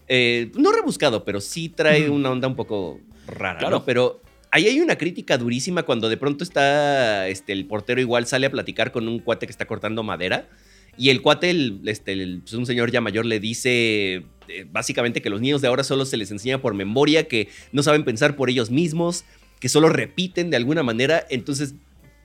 [0.10, 3.86] eh, no rebuscado, pero sí trae una onda un poco rara, claro.
[3.86, 8.48] Pero ahí hay una crítica durísima cuando de pronto está, este, el portero igual sale
[8.48, 10.50] a platicar con un cuate que está cortando madera.
[10.98, 15.30] Y el cuate, el, este, pues, un señor ya mayor, le dice eh, básicamente que
[15.30, 18.50] los niños de ahora solo se les enseña por memoria, que no saben pensar por
[18.50, 19.26] ellos mismos,
[19.60, 21.26] que solo repiten de alguna manera.
[21.30, 21.76] Entonces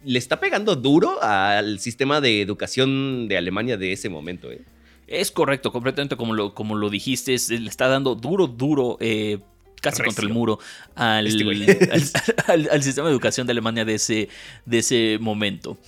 [0.05, 4.51] le está pegando duro al sistema de educación de Alemania de ese momento.
[4.51, 4.63] ¿eh?
[5.07, 8.97] Es correcto, completamente como lo, como lo dijiste, le está dando duro, duro.
[9.01, 9.39] Eh,
[9.81, 10.59] casi contra el muro
[10.97, 11.91] este
[12.49, 14.29] al, sistema de educación de Alemania de ese,
[14.67, 15.79] de ese momento.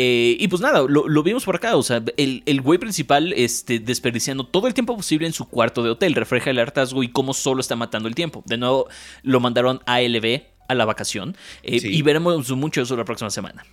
[0.00, 1.74] Eh, y pues nada, lo, vimos por acá.
[1.74, 5.82] O sea, el, el, güey principal este, desperdiciando todo el tiempo posible en su cuarto
[5.82, 6.14] de hotel.
[6.14, 8.44] Refleja el hartazgo y cómo solo está matando el tiempo.
[8.46, 8.88] De nuevo,
[9.24, 11.36] lo mandaron a LB a la vacación.
[11.64, 13.64] Eh, y veremos mucho eso la próxima semana.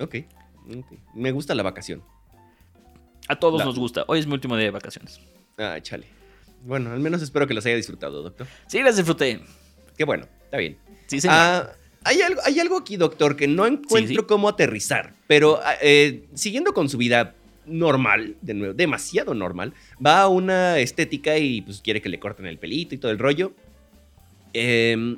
[0.00, 0.16] Ok.
[1.14, 2.02] Me gusta la vacación.
[3.28, 4.04] A todos nos gusta.
[4.08, 5.20] Hoy es mi último día de vacaciones.
[5.58, 6.08] Ah, chale.
[6.64, 8.48] Bueno, al menos espero que las haya disfrutado, doctor.
[8.66, 9.42] Sí, las disfruté.
[9.96, 10.76] Qué bueno, está bien.
[11.06, 11.36] Sí, señor.
[11.38, 11.72] Ah,
[12.08, 15.12] hay, algo, hay algo aquí, doctor, que no encuentro cómo aterrizar.
[15.26, 17.34] Pero ah, eh, siguiendo con su vida
[17.66, 22.46] normal, de nuevo, demasiado normal, va a una estética y pues quiere que le corten
[22.46, 23.52] el pelito y todo el rollo.
[24.54, 25.16] Eh,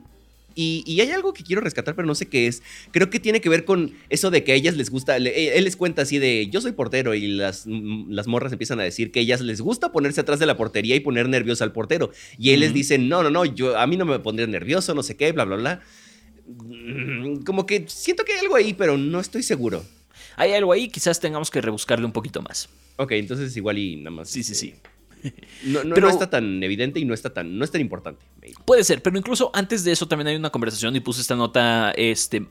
[0.55, 2.62] y, hay algo que quiero rescatar, pero no sé qué es.
[2.90, 5.16] Creo que tiene que ver con eso de que a ellas les gusta.
[5.16, 8.81] Eh, él les cuenta así de yo soy portero y las, mm, las morras empiezan
[8.81, 11.64] a decir que a ellas les gusta ponerse atrás de la portería y poner nervioso
[11.64, 12.11] al portero.
[12.38, 15.03] Y él les dice, no, no, no, yo, a mí no me pondría nervioso, no
[15.03, 15.83] sé qué, bla, bla, bla.
[16.58, 19.84] Mm, como que siento que hay algo ahí, pero no estoy seguro.
[20.36, 22.68] Hay algo ahí, quizás tengamos que rebuscarle un poquito más.
[22.96, 24.30] Ok, entonces igual y nada más.
[24.30, 24.74] Sí, sí, sí.
[25.62, 28.24] No, no, está tan evidente y no está tan, no es tan importante.
[28.64, 31.92] Puede ser, pero incluso antes de eso también hay una conversación y puse esta nota,
[31.92, 32.46] este,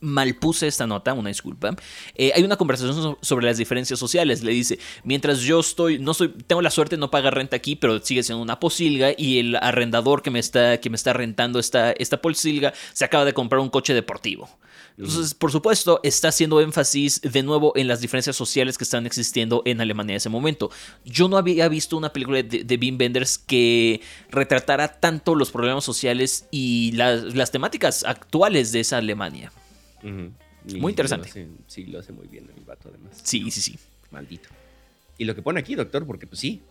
[0.00, 1.76] mal puse esta nota, una disculpa.
[2.14, 4.42] Eh, hay una conversación sobre las diferencias sociales.
[4.42, 7.76] Le dice, mientras yo estoy, no soy, tengo la suerte de no pagar renta aquí,
[7.76, 11.58] pero sigue siendo una posilga y el arrendador que me está, que me está rentando
[11.58, 14.48] esta, esta posilga se acaba de comprar un coche deportivo.
[14.96, 19.62] Entonces, por supuesto, está haciendo énfasis de nuevo en las diferencias sociales que están existiendo
[19.64, 20.70] en Alemania en ese momento.
[21.04, 25.82] Yo no había visto una película de, de Wim Wenders que retratara tanto los problemas
[25.82, 29.50] sociales y las, temáticas actuales de esa Alemania.
[30.02, 31.48] Muy interesante.
[31.66, 33.20] sí, lo hace muy bien el vato, además.
[33.20, 33.76] Sí, sí, sí.
[34.12, 34.48] Maldito.
[35.18, 36.62] Y lo que pone aquí, doctor, porque pues sí,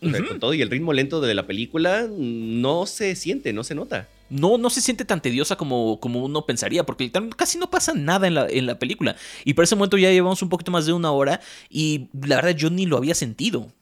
[0.00, 4.08] con todo y el ritmo lento de la película, no se siente, no se nota
[4.30, 8.26] no, no se siente tan tediosa como, como uno pensaría, porque casi no pasa nada
[8.26, 9.16] en la, en la película.
[9.44, 12.56] Y por ese momento ya llevamos un poquito más de una hora y la verdad
[12.56, 13.72] yo ni lo había sentido.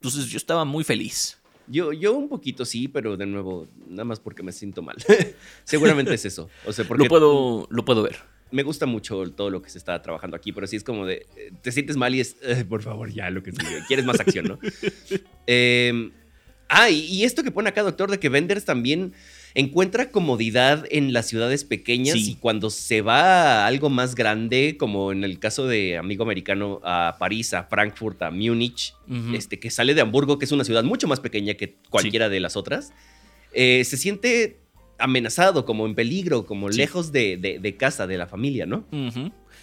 [0.00, 1.38] Entonces yo estaba muy feliz.
[1.70, 4.96] Yo, yo un poquito sí, pero de nuevo, nada más porque me siento mal.
[5.64, 6.48] Seguramente es eso.
[6.66, 8.16] O sea, porque lo puedo, lo puedo ver.
[8.50, 11.26] Me gusta mucho todo lo que se está trabajando aquí, pero sí es como de,
[11.36, 13.82] eh, te sientes mal y es, eh, por favor, ya, lo que sigue.
[13.86, 14.58] Quieres más acción, ¿no?
[15.46, 16.10] eh,
[16.70, 19.12] ah, y, esto que pone acá, doctor, de que Venders también
[19.54, 25.12] encuentra comodidad en las ciudades pequeñas y cuando se va a algo más grande, como
[25.12, 28.94] en el caso de Amigo Americano, a París, a Frankfurt, a Múnich,
[29.34, 32.40] este, que sale de Hamburgo, que es una ciudad mucho más pequeña que cualquiera de
[32.40, 32.92] las otras,
[33.52, 34.58] eh, se siente
[34.98, 38.84] amenazado, como en peligro, como lejos de, casa, de la familia, ¿no?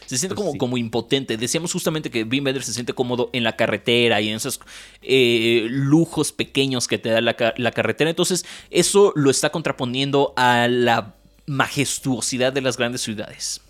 [0.06, 1.38] Se siente como, como impotente.
[1.38, 4.60] Decíamos justamente que Wim se siente cómodo en la carretera y en esos
[5.02, 7.34] eh, lujos pequeños que te da la,
[7.72, 8.10] carretera.
[8.10, 11.16] Entonces, eso lo está contraponiendo a la
[11.48, 13.62] majestuosidad de las grandes ciudades.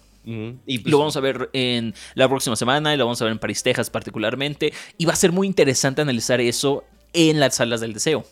[0.66, 3.32] Y pues lo vamos a ver en la próxima semana y lo vamos a ver
[3.34, 4.74] en París, Texas particularmente.
[4.98, 8.26] Y va a ser muy interesante analizar eso en las salas del deseo.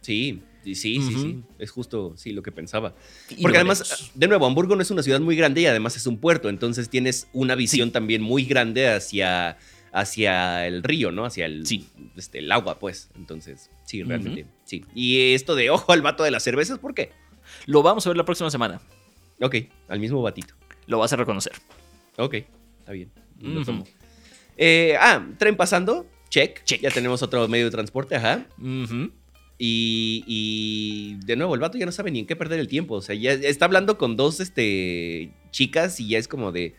[0.00, 2.94] Sí, Sí, sí, sí, Es justo, sí, lo que pensaba.
[3.40, 6.18] Porque además, de nuevo, Hamburgo no es una ciudad muy grande y además es un
[6.18, 6.48] puerto.
[6.48, 9.56] Entonces tienes una visión también muy grande hacia,
[9.92, 11.24] hacia el río, ¿no?
[11.24, 11.64] Hacia el,
[12.16, 13.10] este, el agua, pues.
[13.16, 14.84] Entonces, sí, realmente, sí.
[14.94, 17.12] Y esto de ojo al vato de las cervezas, ¿por qué?
[17.66, 18.80] Lo vamos a ver la próxima semana.
[19.40, 19.56] Ok,
[19.88, 20.54] al mismo batito.
[20.86, 21.52] Lo vas a reconocer.
[22.16, 22.34] Ok,
[22.80, 23.10] está bien.
[24.56, 26.06] Eh, ah, tren pasando.
[26.28, 26.64] Check.
[26.64, 26.82] Check.
[26.82, 28.46] Ya tenemos otro medio de transporte, ajá.
[29.60, 32.94] Y, de nuevo, el vato ya no sabe ni en qué perder el tiempo.
[32.94, 36.74] O sea, ya está hablando con dos este, chicas y ya es como de.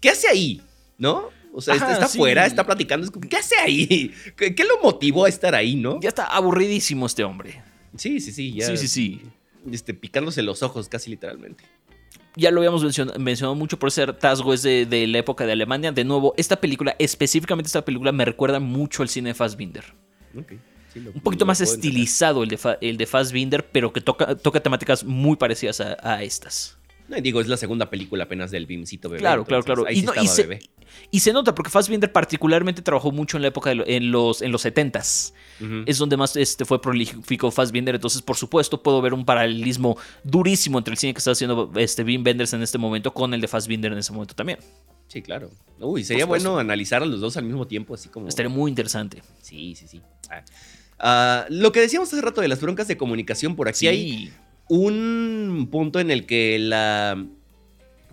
[0.00, 0.60] ¿Qué hace ahí?
[0.98, 1.30] ¿No?
[1.52, 3.10] O sea, está, afuera, está platicando.
[3.12, 4.12] ¿Qué hace ahí?
[4.36, 6.00] ¿Qué, lo motivó a estar ahí, no?
[6.00, 7.62] Ya está aburridísimo este hombre.
[7.96, 8.52] Sí, sí, sí.
[8.52, 9.22] Ya, sí, sí, sí.
[9.70, 11.64] Este, picándose los ojos casi literalmente.
[12.36, 12.84] Ya lo habíamos
[13.18, 15.90] mencionado, mucho por ser tasgo es de, la época de Alemania.
[15.90, 19.84] De nuevo, esta película, específicamente esta película, me recuerda mucho al cine de Fassbinder.
[20.96, 25.36] Un poquito más estilizado el de, el de Fassbinder, pero que toca, toca temáticas muy
[25.36, 26.76] parecidas a, estas.
[27.08, 29.20] No, digo, es la segunda película apenas del Bimcito Bebé.
[29.20, 29.84] Claro, claro, claro.
[29.90, 34.52] y, se, nota, porque Fassbinder particularmente trabajó mucho en la época de en los, en
[34.52, 35.32] los 70s.
[35.86, 37.94] Es donde más este, fue prolífico Fassbinder.
[37.96, 42.02] Entonces, por supuesto, puedo ver un paralelismo durísimo entre el cine que está haciendo este
[42.02, 44.58] Wim Wenders en este momento con el de Fassbinder en ese momento también.
[45.10, 45.50] Sí, claro.
[45.80, 48.28] Uy, sería bueno analizar a los dos al mismo tiempo, así como.
[48.28, 49.22] Estaría muy interesante.
[49.42, 50.00] Sí, sí, sí.
[50.30, 50.44] Ah.
[51.00, 54.32] Ah, lo que decíamos hace rato de las broncas de comunicación, por aquí hay
[54.68, 57.26] un punto en el que la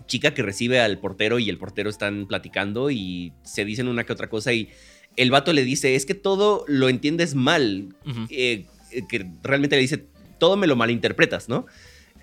[0.06, 4.12] chica que recibe al portero y el portero están platicando y se dicen una que
[4.12, 4.70] otra cosa y
[5.16, 7.94] el vato le dice, es que todo lo entiendes mal,
[8.30, 8.66] eh,
[9.08, 10.06] que realmente le dice,
[10.38, 11.66] todo me lo malinterpretas, ¿no?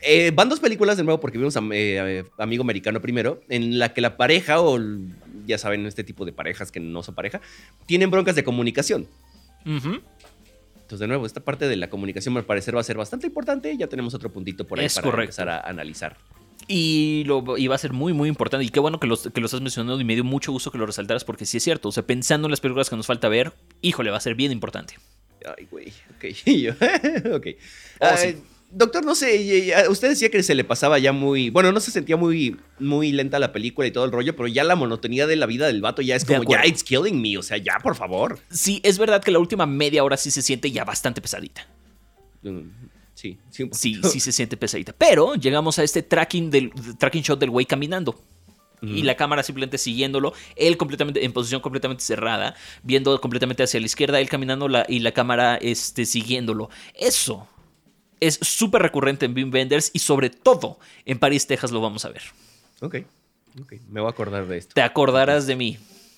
[0.02, 3.94] Eh, van dos películas de nuevo porque vimos a eh, Amigo Americano primero, en la
[3.94, 4.80] que la pareja, o
[5.46, 7.42] ya saben, este tipo de parejas que no son pareja,
[7.86, 9.08] tienen broncas de comunicación.
[10.86, 13.76] Entonces, de nuevo, esta parte de la comunicación, al parecer, va a ser bastante importante.
[13.76, 16.16] Ya tenemos otro puntito por ahí para empezar a analizar.
[16.68, 18.66] Y, lo, va a ser muy, muy importante.
[18.66, 20.78] Y qué bueno que los, que los has mencionado y me dio mucho gusto que
[20.78, 21.90] lo resaltaras porque sí es cierto.
[21.90, 24.52] O sea, pensando en las películas que nos falta ver, híjole, va a ser bien
[24.52, 24.94] importante.
[25.58, 27.34] Ay, güey, ok.
[27.34, 27.48] ok.
[28.02, 31.50] Oh, doctor, no sé, usted decía que se le pasaba ya muy.
[31.50, 34.64] Bueno, no se sentía muy, muy lenta la película y todo el rollo, pero ya
[34.64, 37.38] la monotonía de la vida del vato ya es como, ya, it's killing me.
[37.38, 38.40] O sea, ya, por favor.
[38.52, 41.68] Sí, es verdad que la última media hora sí se siente ya bastante pesadita.
[42.44, 42.70] Mm,
[43.14, 44.94] sí, sí, sí, sí se siente pesadita.
[44.94, 48.20] Pero llegamos a este tracking, del, tracking shot del güey caminando.
[48.82, 53.88] Y la cámara simplemente siguiéndolo, él completamente en posición completamente cerrada, viendo completamente hacia la
[53.88, 56.70] izquierda, él caminando la, y la cámara este, siguiéndolo.
[56.94, 57.48] Eso
[58.20, 62.10] es súper recurrente en Beam Vendors y sobre todo en París, Texas lo vamos a
[62.10, 62.22] ver.
[62.82, 62.98] Ok,
[63.62, 64.74] ok, me voy a acordar de esto.
[64.74, 65.78] Te acordarás de mí.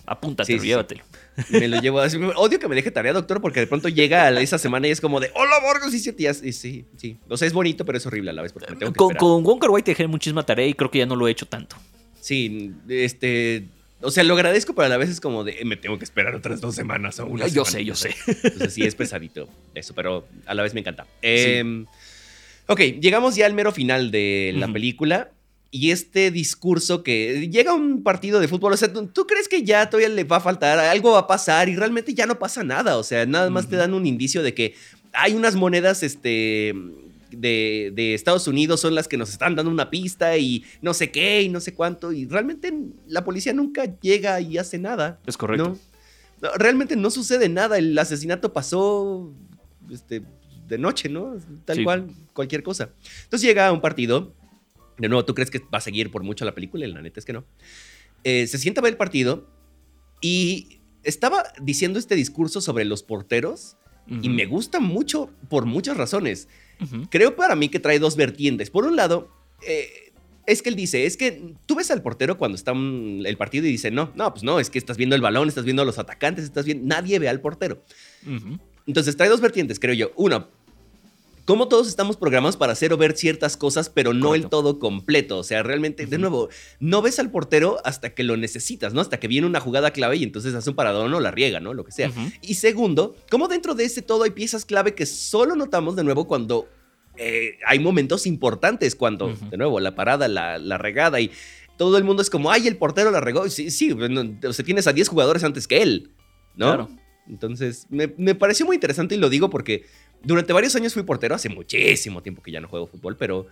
[0.09, 1.03] Apúntate, llévatelo.
[1.49, 2.17] Me lo llevo así.
[2.37, 5.19] Odio que me deje tarea, doctor, porque de pronto llega esa semana y es como
[5.19, 5.93] de ¡Hola, Borgos!
[5.93, 6.15] Y sí,
[6.53, 7.17] sí, sí.
[7.27, 8.53] O sea, es bonito, pero es horrible a la vez.
[8.53, 11.05] Porque me tengo que con, con Wonka White dejé muchísima tarea y creo que ya
[11.05, 11.75] no lo he hecho tanto.
[12.21, 13.67] Sí, este.
[14.01, 16.35] O sea, lo agradezco, pero a la vez es como de me tengo que esperar
[16.35, 18.15] otras dos semanas o una Yo sé, yo sé.
[18.27, 21.07] Entonces sí es pesadito eso, pero a la vez me encanta.
[21.21, 21.85] Em,
[22.67, 25.31] ok, llegamos ya al mero final de la película.
[25.69, 29.89] Y este discurso que llega un partido de fútbol, o sea, ¿tú, crees que ya
[29.89, 32.97] todavía le va a faltar, algo va a pasar y realmente ya no pasa nada,
[32.97, 34.75] o sea, nada más te dan un indicio de que
[35.11, 36.73] hay unas monedas, este,
[37.31, 41.41] de, Estados Unidos son las que nos están dando una pista y no sé qué
[41.41, 42.11] y no sé cuánto.
[42.11, 42.73] Y realmente
[43.07, 45.19] la policía nunca llega y hace nada.
[45.25, 45.77] Es correcto.
[46.55, 47.77] realmente no sucede nada.
[47.77, 49.33] El asesinato pasó
[49.89, 50.23] este,
[50.67, 51.37] de noche, ¿no?
[51.65, 52.91] Tal cual, cualquier cosa.
[53.23, 54.33] Entonces llega a un partido.
[54.97, 56.85] De nuevo, ¿tú crees que va a seguir por mucho la película?
[56.85, 57.45] Y la neta es que no.
[58.23, 59.47] Eh, se sienta a ver el partido
[60.21, 63.77] y estaba diciendo este discurso sobre los porteros.
[64.21, 66.47] Y me gusta mucho por muchas razones.
[67.09, 68.69] Creo para mí que trae dos vertientes.
[68.69, 69.29] Por un lado,
[69.67, 70.11] eh,
[70.45, 73.71] es que él dice, es que tú ves al portero cuando está el partido y
[73.71, 75.99] dice, no, no, pues no, es que estás viendo el balón, estás viendo a los
[75.99, 77.83] atacantes, estás viendo, nadie ve al portero.
[78.85, 80.11] Entonces trae dos vertientes, creo yo.
[80.15, 80.47] Uno,
[81.47, 85.37] como todos estamos programados para hacer o ver ciertas cosas, pero no el todo completo.
[85.37, 86.49] O sea, realmente, de nuevo,
[86.81, 88.99] no ves al portero hasta que lo necesitas, ¿no?
[88.99, 91.73] Hasta que viene una jugada clave y entonces hace un paradón o la riega, ¿no?
[91.73, 92.11] Lo que sea.
[92.41, 96.27] Y segundo, como dentro de ese todo hay piezas clave que solo notamos de nuevo
[96.27, 96.67] cuando
[97.15, 101.31] eh, hay momentos importantes, cuando, de nuevo, la parada, la, regada y
[101.77, 103.47] todo el mundo es como, ay, el portero la regó.
[103.47, 106.11] Sí, sí, o sea, tienes a 10 jugadores antes que él,
[106.57, 106.65] ¿no?
[106.65, 107.06] Claro.
[107.29, 109.85] Entonces, me, me pareció muy interesante y lo digo porque
[110.23, 113.47] durante varios años fui portero, hace muchísimo tiempo que ya no juego fútbol, pero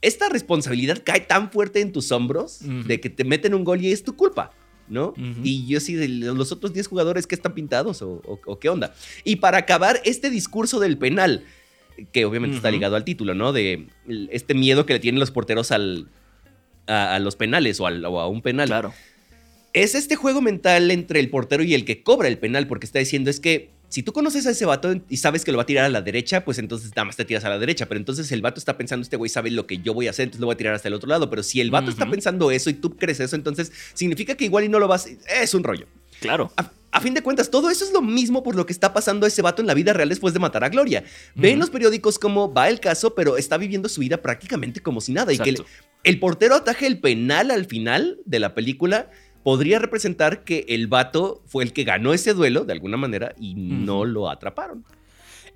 [0.00, 3.92] esta responsabilidad cae tan fuerte en tus hombros de que te meten un gol y
[3.92, 4.52] es tu culpa.
[4.88, 5.12] ¿no?
[5.42, 8.94] Y yo sí, de los otros 10 jugadores que están pintados o, qué onda.
[9.24, 11.44] Y para acabar, este discurso del penal,
[12.12, 13.52] que obviamente está ligado al título, ¿no?
[13.52, 13.88] De
[14.30, 16.08] este miedo que le tienen los porteros al,
[16.86, 18.68] a, los penales o, o, a un penal.
[18.68, 18.94] Claro.
[19.78, 22.98] Es este juego mental entre el portero y el que cobra el penal, porque está
[22.98, 25.66] diciendo es que si tú conoces a ese vato y sabes que lo va a
[25.66, 27.86] tirar a la derecha, pues entonces nada más te tiras a la derecha.
[27.86, 30.24] Pero entonces el vato está pensando, este güey sabe lo que yo voy a hacer,
[30.24, 31.30] entonces lo voy a tirar hasta el otro lado.
[31.30, 34.64] Pero si el vato está pensando eso y tú crees eso, entonces significa que igual
[34.64, 35.08] y no lo vas.
[35.40, 35.86] Es un rollo.
[36.20, 36.50] Claro.
[36.90, 39.28] A, fin de cuentas, todo eso es lo mismo por lo que está pasando a
[39.28, 41.04] ese vato en la vida real después de matar a Gloria.
[41.36, 45.00] Ve en los periódicos cómo va el caso, pero está viviendo su vida prácticamente como
[45.00, 45.32] si nada.
[45.32, 45.54] Y que
[46.04, 49.10] el portero ataje el penal al final de la película
[49.42, 53.54] podría representar que el vato fue el que ganó ese duelo de alguna manera y
[53.54, 54.84] no lo atraparon.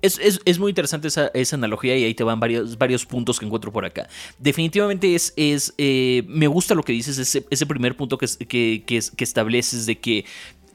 [0.03, 3.85] Es, muy interesante esa, analogía y ahí te van varios, varios puntos que encuentro por
[3.85, 4.09] acá.
[4.37, 9.23] Definitivamente es, es eh, me gusta lo que dices, ese, primer punto que, que, que,
[9.23, 10.25] estableces de que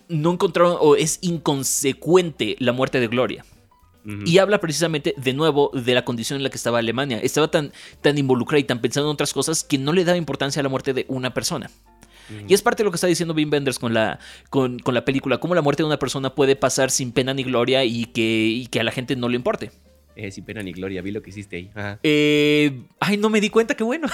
[0.08, 3.44] no encontraron o es inconsecuente la muerte de Gloria.
[4.24, 7.18] Y habla precisamente de nuevo de la condición en la que estaba Alemania.
[7.18, 10.60] Estaba tan, tan involucrada y tan pensando en otras cosas que no le daba importancia
[10.60, 11.70] a la muerte de una persona.
[12.46, 14.18] Y es parte de lo que está diciendo Wim Wenders con la,
[14.50, 17.84] con, la película, cómo la muerte de una persona puede pasar sin pena ni gloria
[17.84, 19.70] y que, y que a la gente no le importe.
[20.20, 21.70] Eh, sin pena ni gloria, vi lo que hiciste ahí.
[22.02, 24.08] Eh, ay, no me di cuenta, qué bueno.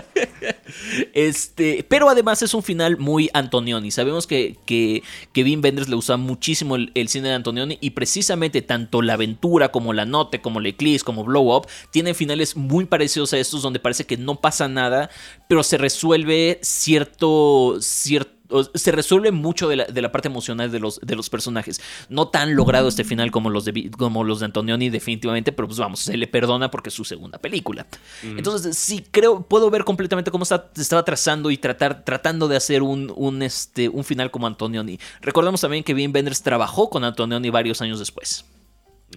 [1.12, 3.90] este, pero además es un final muy Antonioni.
[3.90, 5.02] Sabemos que, que,
[5.32, 10.06] que le usa muchísimo el, cine de Antonioni y precisamente tanto La Aventura como La
[10.06, 14.06] Note, como Le Eclipse, como Blow Up, tienen finales muy parecidos a estos donde parece
[14.06, 15.10] que no pasa nada,
[15.48, 18.39] pero se resuelve cierto, cierto
[18.74, 21.80] se resuelve mucho de la, parte emocional de los, de los personajes.
[22.08, 25.78] No tan logrado este final como los de, como los de Antonioni, definitivamente, pero pues
[25.78, 27.86] vamos, se le perdona porque es su segunda película.
[28.22, 32.82] Entonces, sí, creo, puedo ver completamente cómo está, estaba trazando y tratar, tratando de hacer
[32.82, 34.98] un, un, este, un final como Antonioni.
[35.20, 38.44] Recordemos también que Wim Wenders trabajó con Antonioni varios años después.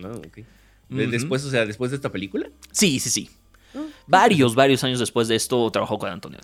[0.02, 0.40] No, ok.
[0.90, 2.50] Después, o sea, después de esta película.
[2.72, 3.30] Sí, sí, sí.
[3.76, 6.40] Ah, varios, varios años después de esto trabajó con Antonio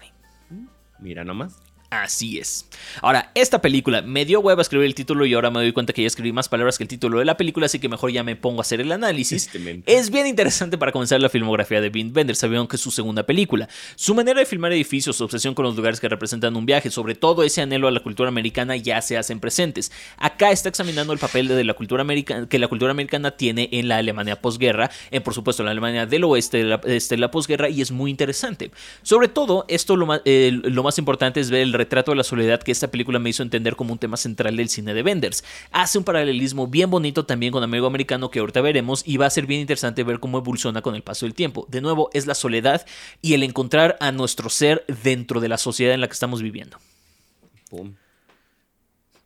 [1.00, 1.56] Mira nomás.
[1.90, 2.68] Así es.
[3.02, 6.04] Ahora, esta película me dio hueva escribir el título y ahora me doy cuenta que
[6.04, 8.36] ya escribí más palabras que el título de la película, así que mejor ya me
[8.36, 9.50] pongo a hacer el análisis.
[9.88, 13.24] Es bien interesante para comenzar la filmografía de Vin Bender, sabían que es su segunda
[13.24, 13.68] película.
[13.96, 17.16] Su manera de filmar edificios, su obsesión con los lugares que representan un viaje, sobre
[17.16, 19.92] todo ese anhelo a la cultura americana ya se hacen presentes.
[20.18, 23.88] Acá está examinando el papel de la cultura americana, que la cultura americana tiene en
[23.88, 27.68] la Alemania posguerra, en por supuesto la Alemania del oeste de la, este, la posguerra,
[27.68, 28.70] y es muy interesante.
[29.02, 32.24] Sobre todo, esto lo más, eh, lo más importante es ver el retrato de la
[32.24, 35.44] soledad que esta película me hizo entender como un tema central del cine de Benders.
[35.72, 39.30] Hace un paralelismo bien bonito también con Amigo Americano que ahorita veremos y va a
[39.30, 41.66] ser bien interesante ver cómo evoluciona con el paso del tiempo.
[41.70, 42.86] De nuevo, es la soledad
[43.22, 46.78] y el encontrar a nuestro ser dentro de la sociedad en la que estamos viviendo.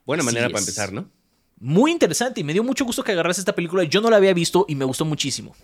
[0.06, 1.10] Buena manera para empezar, ¿no?
[1.60, 3.84] Muy interesante y me dio mucho gusto que agarras esta película.
[3.84, 5.56] Yo no la había visto y me gustó muchísimo.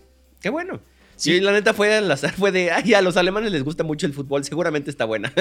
[0.41, 0.79] Qué bueno.
[1.19, 4.05] Sí, la neta fue al azar, fue de, ay, a los alemanes les gusta mucho
[4.05, 5.33] el fútbol, seguramente está buena.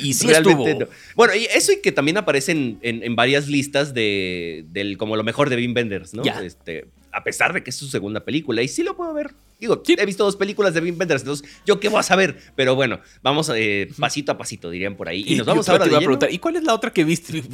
[0.00, 0.90] y sí Realmente estuvo.
[1.14, 5.50] Bueno, y eso y que también aparece en, varias listas de, del, como lo mejor
[5.50, 6.22] de Wim Wenders, ¿no?
[6.24, 9.30] Este, a pesar de que es su segunda película, y sí lo puedo ver.
[9.60, 12.36] Digo, he visto dos películas de Wim Wenders, entonces, ¿yo qué voy a saber?
[12.56, 15.24] Pero bueno, vamos eh, pasito a pasito, dirían por ahí.
[15.24, 17.44] Y nos vamos ahora a preguntar, ¿y cuál es la otra que viste?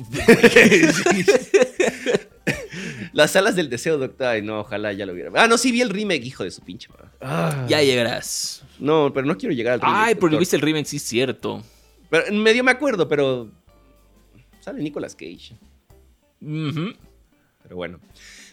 [3.13, 4.27] Las salas del deseo, doctor.
[4.27, 5.31] Ay, no, ojalá ya lo viera.
[5.35, 6.89] Ah, no, sí vi el remake, hijo de su pinche.
[7.21, 7.67] Ah.
[7.69, 8.63] Ya llegarás.
[8.79, 9.97] No, pero no quiero llegar al remake.
[9.97, 11.63] Ay, pero viste el remake, sí es cierto.
[12.11, 13.51] Pero medio me acuerdo, pero.
[14.61, 15.57] Sale Nicolas Cage.
[16.41, 18.01] Pero bueno.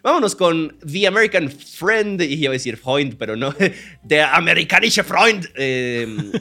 [0.06, 3.56] Vámonos con The American Friend, y iba a decir Freund, pero no,
[4.08, 5.50] The Americanische Freund.
[5.56, 6.32] Em,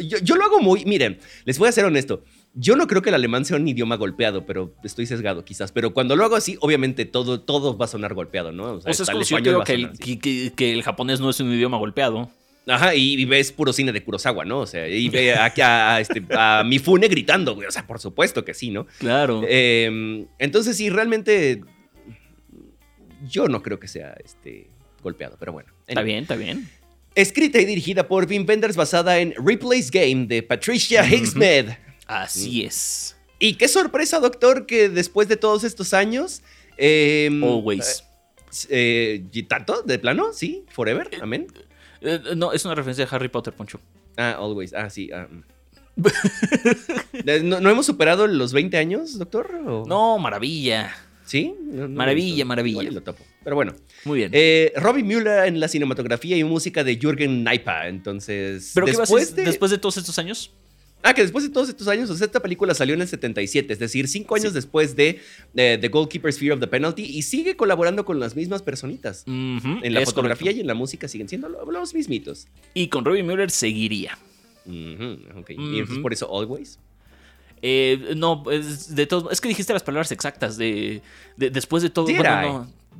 [0.00, 2.22] yo, yo, lo hago muy, miren, les voy a ser honesto,
[2.54, 5.72] yo no creo que el alemán sea un idioma golpeado, pero estoy sesgado quizás.
[5.72, 8.72] Pero cuando lo hago así, obviamente todo, todo va a sonar golpeado, ¿no?
[8.72, 11.78] O sea, es como yo creo que el, que, el japonés no es un idioma
[11.78, 12.30] golpeado.
[12.66, 14.60] Ajá, y, ves puro cine de Kurosawa, ¿no?
[14.60, 17.66] O sea, y ve aquí a, este, a Mifune gritando, güey.
[17.66, 18.86] O sea, por supuesto que sí, ¿no?
[18.98, 19.42] Claro.
[19.48, 21.62] Em, entonces, sí, realmente
[23.28, 24.68] yo no creo que sea este,
[25.02, 25.72] golpeado, pero bueno.
[25.86, 26.68] Está bien, está bien.
[27.14, 31.70] Escrita y dirigida por Wim Wenders, basada en Replays Game de Patricia Hicksmed.
[32.10, 33.16] Así es.
[33.38, 36.42] Y qué sorpresa, doctor, que después de todos estos años.
[36.76, 38.04] Em, Always.
[38.68, 39.82] Eh, eh ¿Tanto?
[39.82, 40.32] ¿De plano?
[40.32, 40.64] ¿Sí?
[40.72, 41.08] ¿Forever?
[41.12, 41.46] Eh, ¿Amén?
[42.00, 43.80] Eh, no, es una referencia a Harry Potter, Poncho.
[44.16, 44.74] Ah, Always.
[44.74, 45.10] Ah, sí.
[45.12, 45.44] Ah, mm.
[47.44, 49.52] ¿No, hemos superado los 20 años, doctor?
[49.86, 50.92] No, maravilla.
[51.24, 51.54] ¿Sí?
[51.90, 52.90] maravilla, maravilla.
[52.90, 53.24] Lo topo.
[53.44, 53.74] Pero bueno.
[54.04, 54.30] Muy bien.
[54.34, 57.86] Eh, Robbie Mueller en la cinematografía y música de Jürgen Naipa.
[57.86, 58.72] Entonces.
[58.74, 59.44] ¿Pero después, de...
[59.44, 60.52] después de todos estos años?
[61.02, 63.72] Ah, que después de todos estos años, o sea, esta película salió en el 77,
[63.72, 65.20] es decir, cinco años después de
[65.54, 69.24] The Goalkeeper's Fear of the Penalty y sigue colaborando con las mismas personitas.
[69.26, 72.48] en la fotografía y en la música siguen siendo los mismitos.
[72.74, 74.18] Y con Robbie Mueller seguiría.
[74.66, 76.78] ¿Y entonces por eso Always?
[77.62, 81.02] Eh, no, es, de todo, es que dijiste las palabras exactas de,
[81.36, 82.08] después de todo.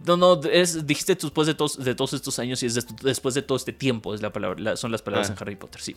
[0.06, 3.56] no, no, dijiste después de todos, de todos estos años y es después de todo
[3.56, 5.32] este tiempo es la palabra, son las palabras ah.
[5.32, 5.96] en Harry Potter, sí.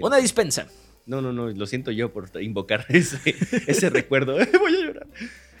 [0.00, 0.68] Una dispensa.
[1.08, 4.34] No, no, no, lo siento yo por invocar ese, recuerdo.
[4.60, 5.06] voy a llorar.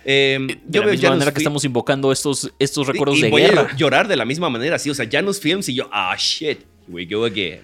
[0.04, 3.68] Em, de yo la misma manera que estamos invocando estos, estos recuerdos de voy guerra.
[3.72, 4.90] A llorar de la misma manera, sí.
[4.90, 7.62] O sea, Janus Films y yo, ah, shit, we go again.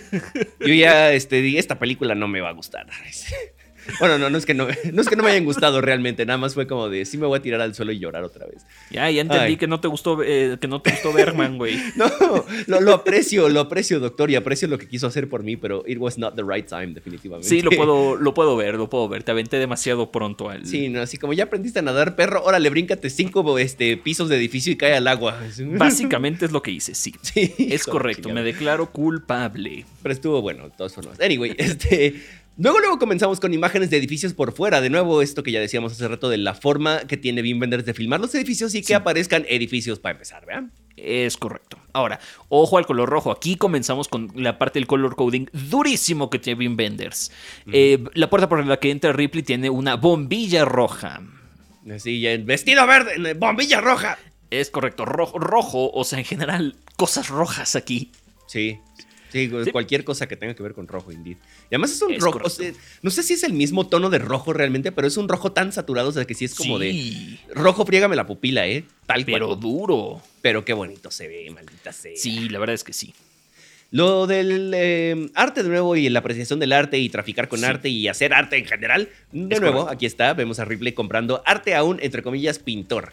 [0.60, 2.86] yo ya este, esta película no me va a gustar.
[4.00, 6.38] Bueno, no, no es, que no, no es que no me hayan gustado realmente, nada
[6.38, 8.66] más fue como de sí me voy a tirar al suelo y llorar otra vez.
[8.90, 11.76] Ya, ya entendí que no te gustó, eh, que no te gustó Bergman, güey.
[11.96, 15.84] no, lo, aprecio, lo aprecio, doctor, y aprecio lo que quiso hacer por mí, pero
[15.86, 17.48] it was not the right time, definitivamente.
[17.48, 19.22] Sí, lo puedo, lo puedo ver, lo puedo ver.
[19.22, 20.66] Te aventé demasiado pronto al.
[20.66, 24.36] Sí, no, así como ya aprendiste a nadar, perro, órale, bríncate cinco este, pisos de
[24.36, 25.40] edificio y cae al agua.
[25.78, 27.14] Básicamente es lo que hice, sí.
[27.22, 27.54] Sí.
[27.58, 29.84] Es correcto, me declaro culpable.
[30.02, 31.20] Pero estuvo bueno, de todas formas.
[31.20, 32.14] Anyway, este.
[32.58, 34.80] Luego, luego comenzamos con imágenes de edificios por fuera.
[34.80, 37.84] De nuevo, esto que ya decíamos hace rato de la forma que tiene Bien Venders
[37.84, 40.70] de filmar los edificios y que aparezcan edificios para empezar, ¿verdad?
[40.96, 41.78] Es correcto.
[41.92, 43.30] Ahora, ojo al color rojo.
[43.30, 47.30] Aquí comenzamos con la parte del color coding durísimo que tiene Bien Venders.
[47.70, 51.20] Eh, la puerta por la que entra Ripley tiene una bombilla roja.
[51.98, 54.18] Sí, vestido verde, bombilla roja.
[54.50, 58.12] Es correcto, rojo, rojo, o sea, en general, cosas rojas aquí.
[58.46, 58.78] Sí,
[59.30, 61.36] Sí, cualquier cosa que tenga que ver con rojo, indeed.
[61.64, 62.40] Y además es un rojo,
[63.02, 65.72] no sé si es el mismo tono de rojo realmente, pero es un rojo tan
[65.72, 68.84] saturado, o sea, que sí es como de rojo, friégame la pupila, ¿eh?
[69.06, 70.20] Tal Pero duro.
[70.42, 72.12] Pero qué bonito se ve, maldita sea.
[72.16, 73.14] Sí, la verdad es que sí.
[73.92, 77.88] Lo del em, arte de nuevo y la apreciación del arte y traficar con arte
[77.88, 81.84] y hacer arte en general, de nuevo, aquí está, vemos a Ripley comprando arte a
[81.84, 83.12] un, entre comillas, pintor.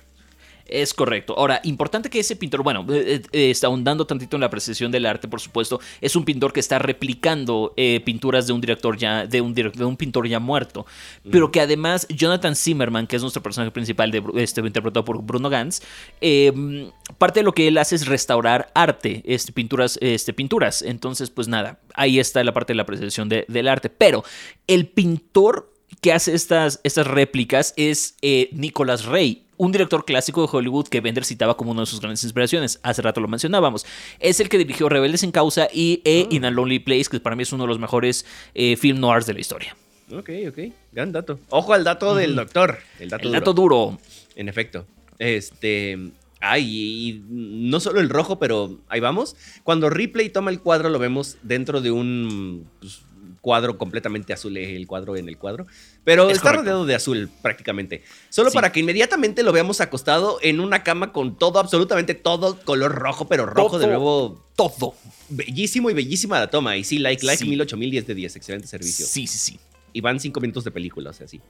[0.66, 1.38] Es correcto.
[1.38, 5.05] Ahora, importante que ese pintor, bueno, eh, eh, está ahondando tantito en la apreciación del
[5.05, 5.80] arte, por supuesto.
[5.99, 9.86] Es un pintor que está replicando eh, pinturas de un director ya, de un, de
[9.86, 10.86] un pintor ya muerto.
[11.30, 15.49] Pero que además, Jonathan Zimmerman, que es nuestro personaje principal, de, este, interpretado por Bruno
[15.49, 15.82] Gantz,
[16.22, 20.82] em, parte de lo que él hace es restaurar arte, este, pinturas, este, pinturas.
[20.82, 23.89] Entonces, pues nada, ahí está la parte de la apreciación del arte.
[23.89, 24.24] Pero
[24.68, 28.16] el pintor que hace estas, estas réplicas es
[28.51, 32.24] Nicolas Rey un director clásico de Hollywood que Bender citaba como una de sus grandes
[32.24, 32.80] inspiraciones.
[32.84, 33.86] Hace rato lo mencionábamos.
[34.20, 37.36] Es el que dirigió Rebeldes en Causa y e In a Lonely Place, que para
[37.36, 39.76] mí es uno de los mejores eh, film noirs de la historia.
[40.11, 40.59] Ok, ok.
[40.91, 41.39] Gran dato.
[41.49, 42.78] Ojo al dato del doctor.
[42.99, 43.99] El dato, el dato duro.
[44.36, 44.86] En efecto.
[45.18, 45.97] Este.
[46.41, 49.38] Ay, y no solo el rojo, pero ahí vamos.
[49.64, 53.03] Cuando Ripley toma el cuadro, lo vemos dentro de un pues,
[53.44, 55.68] cuadro completamente azul, el cuadro en el cuadro.
[56.06, 58.02] Pero está rodeado de azul prácticamente.
[58.30, 62.96] Solo para que inmediatamente lo veamos acostado en una cama con todo, absolutamente todo color
[62.96, 64.48] rojo, pero rojo de nuevo.
[64.56, 64.96] Todo.
[65.28, 66.78] Bellísimo y bellísima la toma.
[66.78, 68.38] Y sí, like, like, mil, ocho mil, diez de 10.
[68.38, 69.06] Excelente servicio.
[69.06, 69.60] Sí, sí, sí.
[69.91, 71.41] Y van cinco minutos de película, o sea, sí.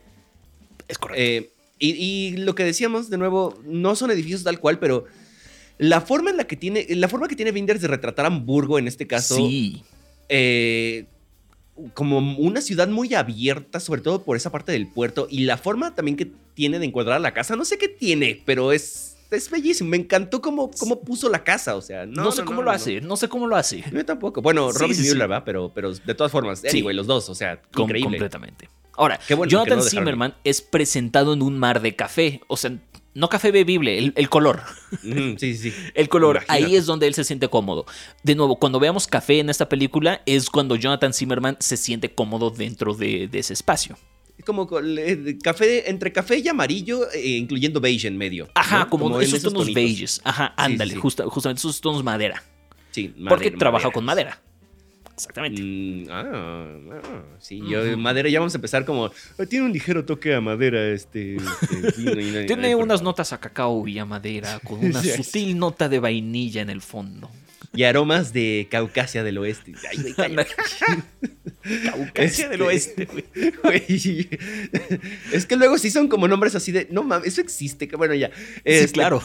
[0.87, 1.21] Es correcto.
[1.21, 5.05] Eh, y, y, lo que decíamos, de nuevo, no son edificios tal cual, pero
[5.77, 8.87] la forma en la que tiene, la forma que tiene Binders de retratar Hamburgo en
[8.87, 9.35] este caso.
[9.35, 9.83] Sí.
[10.29, 11.05] Eh,
[11.93, 15.95] como una ciudad muy abierta, sobre todo por esa parte del puerto y la forma
[15.95, 17.55] también que tiene de encuadrar la casa.
[17.55, 19.89] No sé qué tiene, pero es, es bellísimo.
[19.89, 23.01] Me encantó cómo, cómo puso la casa, o sea, no, no sé cómo lo hace,
[23.01, 23.17] no.
[23.17, 23.83] sé cómo lo hace.
[23.91, 24.41] Yo tampoco.
[24.41, 28.17] Bueno, Robin Müller va, pero, pero de todas formas, anyway, los dos, o sea, increíble.
[28.17, 28.69] Completamente.
[28.95, 32.77] Ahora, Jonathan Zimmerman es presentado en un mar de café, o sea,
[33.15, 34.61] no café bebible, el, color.
[35.01, 35.73] sí, sí, sí.
[35.93, 37.85] El color, ahí es donde él se siente cómodo.
[38.23, 42.49] De nuevo, cuando veamos café en esta película, es cuando Jonathan Zimmerman se siente cómodo
[42.49, 43.97] dentro de, ese espacio.
[44.45, 44.67] Como
[45.43, 48.49] café, entre café y amarillo, eh, incluyendo beige en medio.
[48.55, 50.19] Ajá, como, esos, tonos beiges.
[50.23, 52.43] Ajá, ándale, justamente esos tonos madera.
[52.91, 54.41] Sí, madera, Porque trabaja con madera.
[55.15, 55.61] Exactamente.
[55.61, 56.65] Mm, ah,
[57.03, 59.11] ah, sí, yo, madera, ya vamos a empezar como.
[59.47, 61.35] Tiene un ligero toque a madera este.
[61.35, 66.61] este tiene unas notas a cacao y a madera, con una sutil nota de vainilla
[66.61, 67.29] en el fondo.
[67.75, 69.73] Y aromas de Caucasia del Oeste.
[71.85, 73.07] Caucasia del Oeste,
[73.63, 74.29] güey.
[75.31, 76.87] Es que luego sí son como nombres así de.
[76.91, 77.87] No mames, eso existe.
[77.87, 78.31] Que bueno, ya.
[78.63, 79.21] Es este, claro.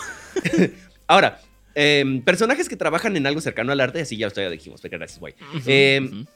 [1.07, 1.41] Ahora,
[1.81, 5.37] Em, personajes que trabajan en algo cercano al arte, así ya, ya dijimos, gracias, güey.
[5.65, 6.27] Em,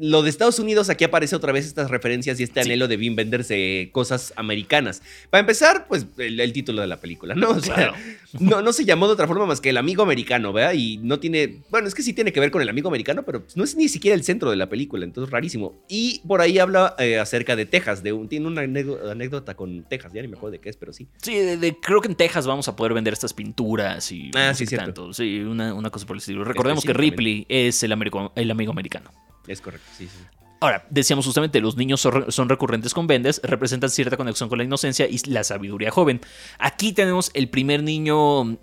[0.00, 3.16] lo de Estados Unidos, aquí aparece otra vez estas referencias y este anhelo de bien
[3.16, 5.02] venderse cosas americanas.
[5.28, 7.50] Para empezar, pues el, título de la película, ¿no?
[7.50, 7.92] O sea,
[8.38, 10.72] no, no se llamó de otra forma más que el amigo americano, ¿verdad?
[10.72, 13.44] Y no tiene, bueno, es que sí tiene que ver con el amigo americano, pero
[13.54, 15.84] no es ni siquiera el centro de la película, entonces rarísimo.
[15.86, 20.14] Y por ahí habla eh, acerca de Texas, de un, tiene una anécdota con Texas,
[20.14, 21.08] ya ni me acuerdo de qué es, pero sí.
[21.20, 21.36] Sí,
[21.82, 24.30] creo que en Texas vamos a poder vender estas pinturas y...
[24.34, 25.12] Ah, sí, cierto.
[25.12, 26.42] Sí, una, una, cosa por el estilo.
[26.42, 29.10] Recordemos que Ripley es el, el amigo americano.
[29.46, 30.40] Es correcto, sí, sí.
[30.60, 35.08] Ahora, decíamos justamente, los niños son, recurrentes con Vendes, representan cierta conexión con la inocencia
[35.08, 36.20] y la sabiduría joven.
[36.58, 38.58] Aquí tenemos el primer niño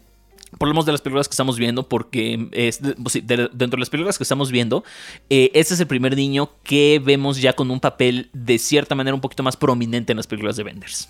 [0.60, 3.90] por lo menos de las películas que estamos viendo, porque es, pues dentro de las
[3.90, 4.84] películas que estamos viendo,
[5.30, 9.14] eh, este es el primer niño que vemos ya con un papel de cierta manera
[9.14, 11.10] un poquito más prominente en las películas de Benders.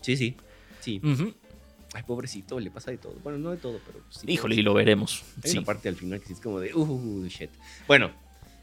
[0.00, 0.36] Sí, sí,
[0.80, 1.02] sí.
[1.94, 3.14] Ay, pobrecito, le pasa de todo.
[3.22, 4.26] Bueno, no de todo, pero sí.
[4.26, 5.22] Híjole, y lo veremos.
[5.44, 7.50] Hay una parte al final que es como de, uh, shit.
[7.86, 8.10] Bueno,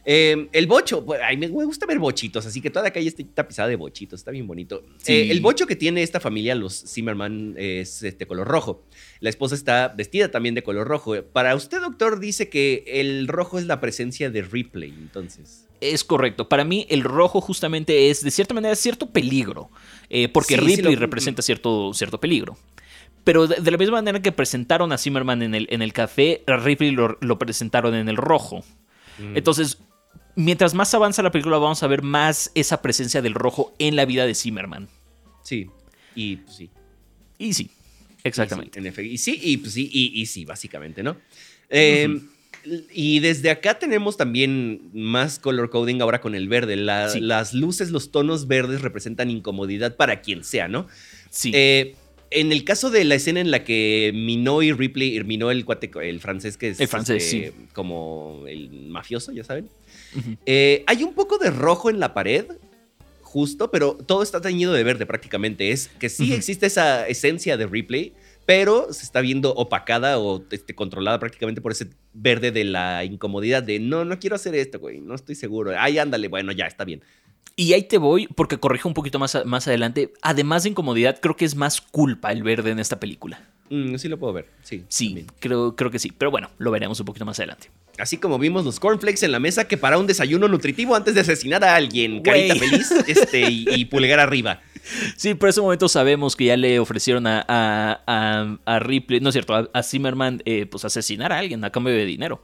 [0.08, 3.68] Em, el bocho, pues, me gusta ver bochitos, así que toda la calle está tapizada
[3.68, 4.84] de bochitos, está bien bonito.
[5.08, 8.86] Eh, el bocho que tiene esta familia, los Zimmerman, es este color rojo.
[9.20, 11.16] La esposa está vestida también de color rojo.
[11.34, 15.66] Para usted, doctor, dice que el rojo es la presencia de Ripley, entonces.
[15.82, 16.48] Es correcto.
[16.48, 19.72] Para mí, el rojo justamente es, de cierta manera, cierto peligro.
[20.10, 22.58] Eh, porque Ripley representa cierto, cierto peligro.
[23.24, 26.58] Pero de, la misma manera que presentaron a Zimmerman en el, en el café, a
[26.58, 28.64] Ripley lo, presentaron en el rojo.
[29.18, 29.38] Mm.
[29.38, 29.80] Entonces,
[30.36, 34.06] mientras más avanza la película, vamos a ver más esa presencia del rojo en la
[34.06, 34.88] vida de Zimmerman.
[35.44, 35.70] Sí,
[36.16, 36.70] y pues, sí.
[37.38, 37.70] Y sí,
[38.24, 38.80] exactamente.
[39.04, 41.18] Y sí, y, pues, sí, y, sí, básicamente, ¿no?
[41.70, 42.28] Em,
[42.94, 46.76] y desde acá tenemos también más color coding ahora con el verde.
[46.76, 50.88] Las luces, los tonos verdes representan incomodidad para quien sea, ¿no?
[51.30, 51.52] Sí.
[51.54, 51.96] Eh,
[52.32, 55.92] en el caso de la escena en la que Minot y Ripley, Minot el cuate,
[56.02, 59.70] el francés que es el francés, este, como el mafioso, ya saben,
[60.46, 62.46] eh, hay un poco de rojo en la pared,
[63.22, 65.72] justo, pero todo está teñido de verde prácticamente.
[65.72, 68.14] Es que sí existe esa esencia de replay,
[68.46, 73.64] pero se está viendo opacada o este, controlada prácticamente por ese verde de la incomodidad
[73.64, 75.74] de no, no quiero hacer esto, güey, no estoy seguro.
[75.78, 77.02] Ay, ándale, bueno, ya está bien.
[77.58, 80.12] Y ahí te voy, porque corrijo un poquito más, más adelante.
[80.22, 83.40] Además de incomodidad, creo que es más culpa el verde en esta película.
[83.70, 84.84] Mm, sí lo puedo ver, sí.
[84.90, 86.12] Sí, creo, creo que sí.
[86.18, 87.70] Pero bueno, lo veremos un poquito más adelante.
[87.98, 91.22] Así como vimos los cornflakes en la mesa que para un desayuno nutritivo antes de
[91.22, 92.22] asesinar a alguien.
[92.22, 94.62] Carita feliz este, y, pulgar arriba.
[95.16, 97.46] Sí, por ese momento sabemos que ya le ofrecieron a,
[98.66, 102.06] a, Ripley, no es cierto, a, Zimmerman, eh, pues asesinar a alguien a cambio de
[102.06, 102.44] dinero.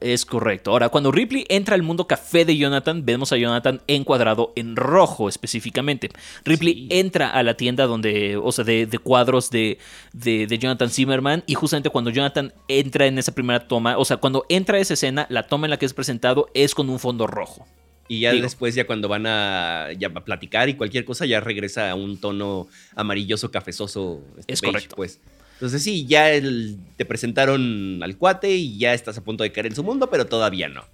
[0.00, 0.70] Es correcto.
[0.70, 5.28] Ahora, cuando Ripley entra al mundo café de Jonathan, vemos a Jonathan encuadrado en rojo
[5.28, 6.08] específicamente.
[6.44, 9.78] Ripley entra a la tienda donde, o sea, de, cuadros de,
[10.12, 14.46] de, Jonathan Zimmerman y justamente cuando Jonathan entra en esa primera toma, o sea, cuando
[14.48, 17.26] entra a esa escena, la toma en la que es presentado es con un fondo
[17.26, 17.66] rojo.
[18.08, 21.94] Y ya después, ya cuando van a, ya platicar y cualquier cosa, ya regresa a
[21.94, 24.24] un tono amarilloso, cafezoso.
[24.36, 24.96] Este, es correcto.
[24.96, 25.20] Pues.
[25.60, 26.30] Entonces sí, ya
[26.96, 30.24] te presentaron al cuate y ya estás a punto de caer en su mundo, pero
[30.24, 30.86] todavía no.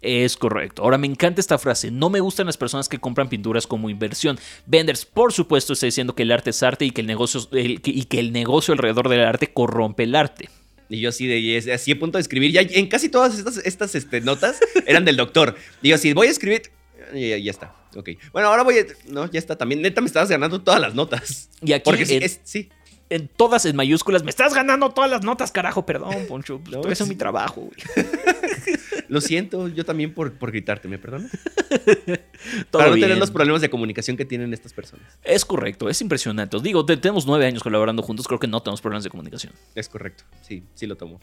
[0.00, 0.84] Es correcto.
[0.84, 1.90] Ahora me encanta esta frase.
[1.90, 4.38] No me gustan las personas que compran pinturas como inversión.
[4.64, 8.04] Venders, por supuesto, está diciendo que el arte es arte y que el negocio, y
[8.04, 10.48] que el negocio alrededor del arte corrompe el arte.
[10.88, 12.52] Y yo así de así a punto de escribir.
[12.52, 15.56] Ya en casi todas estas, estas este, notas eran del doctor.
[15.82, 16.62] Y yo así, voy a escribir.
[17.12, 17.74] Ya, ya, está.
[17.96, 18.10] Ok.
[18.32, 18.86] Bueno, ahora voy a.
[19.08, 19.58] No, ya está.
[19.58, 21.50] También, neta, me estabas ganando todas las notas.
[21.60, 21.82] Y aquí.
[21.84, 22.70] Porque es, sí
[23.14, 24.24] en todas en mayúsculas.
[24.24, 25.84] Me estás ganando todas las notas, carajo.
[25.84, 26.60] Perdón, Poncho.
[26.70, 27.70] No, eso es mi trabajo,
[29.08, 31.30] Lo siento, yo también por, por gritarte, ¿me perdonas?
[32.70, 35.06] Para no tener los problemas de comunicación que tienen estas personas.
[35.22, 36.56] Es correcto, es impresionante.
[36.56, 39.52] Os digo, tenemos nueve años colaborando juntos, creo que no tenemos problemas de comunicación.
[39.74, 41.20] Es correcto, sí, sí lo tomo.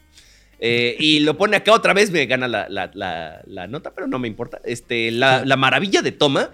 [0.60, 4.62] Eh, y lo pone acá otra vez, me gana la, nota, pero no me importa.
[4.66, 6.52] Este, la, la maravilla de toma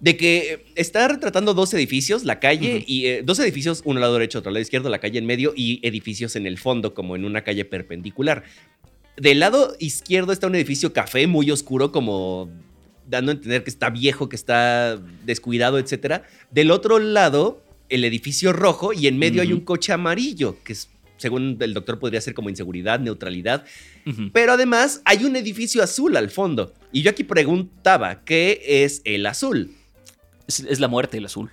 [0.00, 4.14] de que está retratando dos edificios, la calle y eh, dos edificios, uno al lado
[4.14, 7.16] derecho, otro al lado izquierdo, la calle en medio y edificios en el fondo, como
[7.16, 8.44] en una calle perpendicular.
[9.16, 12.48] Del lado izquierdo está un edificio café muy oscuro, como
[13.08, 16.22] dando a entender que está viejo, que está descuidado, etc.
[16.52, 20.90] Del otro lado, el edificio rojo y en medio hay un coche amarillo, que es,
[21.16, 23.64] según el doctor podría ser como inseguridad, neutralidad.
[24.32, 26.72] Pero además hay un edificio azul al fondo.
[26.92, 29.72] Y yo aquí preguntaba, ¿qué es el azul?
[30.48, 31.50] Es, la muerte el azul.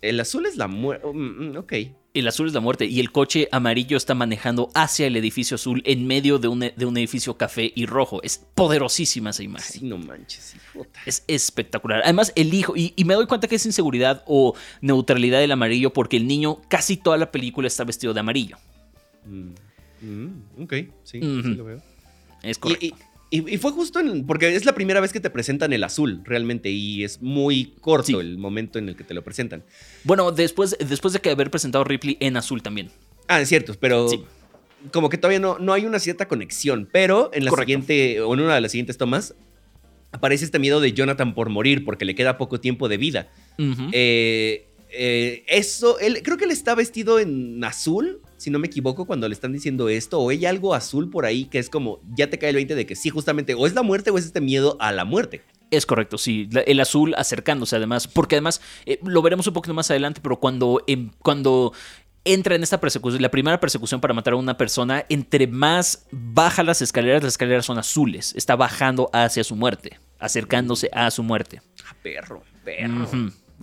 [0.00, 1.06] El azul es la muerte.
[1.06, 1.72] Mm, mm, ok.
[2.14, 5.82] El azul es la muerte y el coche amarillo está manejando hacia el edificio azul
[5.86, 8.22] en medio de un, de un edificio café y rojo.
[8.22, 9.80] Es poderosísima esa imagen.
[9.80, 10.56] Sí, no manches,
[11.06, 12.00] Es espectacular.
[12.04, 16.16] Además, el hijo, y, me doy cuenta que es inseguridad o neutralidad del amarillo porque
[16.16, 18.56] el niño casi toda la película está vestido de amarillo.
[19.24, 20.72] Mm, ok,
[21.04, 21.82] sí, sí lo veo.
[22.42, 22.86] Es correcto.
[22.86, 22.94] Y,
[23.58, 27.04] fue justo en, porque es la primera vez que te presentan el azul, realmente, y
[27.04, 29.64] es muy corto el momento en el que te lo presentan.
[30.04, 32.90] Bueno, después, después de que haber presentado Ripley en azul también.
[33.28, 34.08] Ah, es cierto, pero
[34.90, 38.40] como que todavía no, no hay una cierta conexión, pero en la siguiente, o en
[38.40, 39.34] una de las siguientes tomas,
[40.10, 43.30] aparece este miedo de Jonathan por morir, porque le queda poco tiempo de vida.
[43.92, 49.06] eh, eh, eso, él, creo que él está vestido en azul, si no me equivoco,
[49.06, 52.28] cuando le están diciendo esto, o hay algo azul por ahí que es como, ya
[52.28, 54.40] te cae el 20 de que sí, justamente, o es la muerte o es este
[54.40, 55.42] miedo a la muerte.
[55.70, 56.48] Es correcto, sí.
[56.66, 60.82] El azul acercándose además, porque además eh, lo veremos un poquito más adelante, pero cuando,
[60.86, 61.72] em, cuando
[62.24, 66.62] entra en esta persecución, la primera persecución para matar a una persona, entre más baja
[66.62, 71.62] las escaleras, las escaleras son azules, está bajando hacia su muerte, acercándose a su muerte.
[71.88, 73.08] Ah, perro, perro.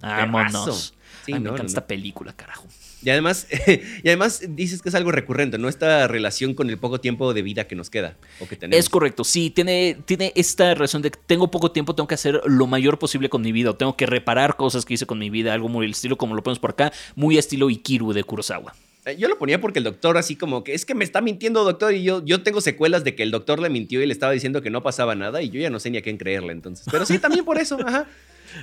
[0.02, 0.94] Vámonos
[1.28, 2.68] me encanta esta película, carajo.
[3.02, 3.48] Y además,
[4.04, 5.70] y además dices que es algo recurrente, ¿no?
[5.70, 8.80] Esta relación con el poco tiempo de vida que nos queda o que tenemos.
[8.80, 12.42] Es correcto, sí, tiene, tiene esta relación de que tengo poco tiempo, tengo que hacer
[12.46, 15.30] lo mayor posible con mi vida, o tengo que reparar cosas que hice con mi
[15.30, 18.74] vida, algo muy estilo, como lo ponemos por acá, muy estilo Ikiru de Kurosawa.
[19.06, 21.64] Eh, yo lo ponía porque el doctor así como que es que me está mintiendo
[21.64, 24.34] doctor y yo, yo tengo secuelas de que el doctor le mintió y le estaba
[24.34, 26.86] diciendo que no pasaba nada y yo ya no sé ni a quién creerle entonces.
[26.92, 28.08] Pero sí, también por eso, ajá.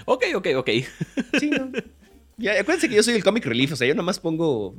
[0.04, 0.70] Ok, ok, ok.
[1.38, 1.70] Sí, no.
[2.38, 4.74] Ya, acuérdense que yo soy el comic relief, o sea, yo nomás pongo.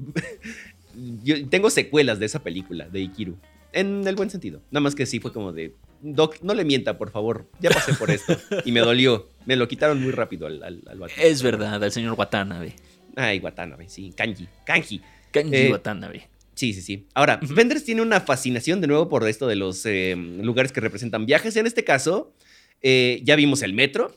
[1.23, 3.37] yo tengo secuelas de esa película, de Ikiru.
[3.73, 4.61] En el buen sentido.
[4.71, 5.73] Nada más que sí fue como de.
[6.01, 7.49] Doc, no le mienta, por favor.
[7.59, 8.37] Ya pasé por esto.
[8.65, 9.29] y me dolió.
[9.45, 10.83] Me lo quitaron muy rápido al, al,
[11.17, 12.73] Es verdad, al señor Watanabe.
[13.15, 14.13] Ay, Watanabe, sí.
[14.15, 14.47] Kanji.
[14.65, 15.01] Kanji.
[15.31, 16.29] Kanji eh, Watanabe.
[16.53, 17.07] Sí, sí, sí.
[17.13, 21.25] Ahora, uh tiene una fascinación de nuevo por esto de los eh, lugares que representan
[21.25, 21.55] viajes.
[21.55, 22.33] En este caso,
[22.81, 24.15] eh, ya vimos el metro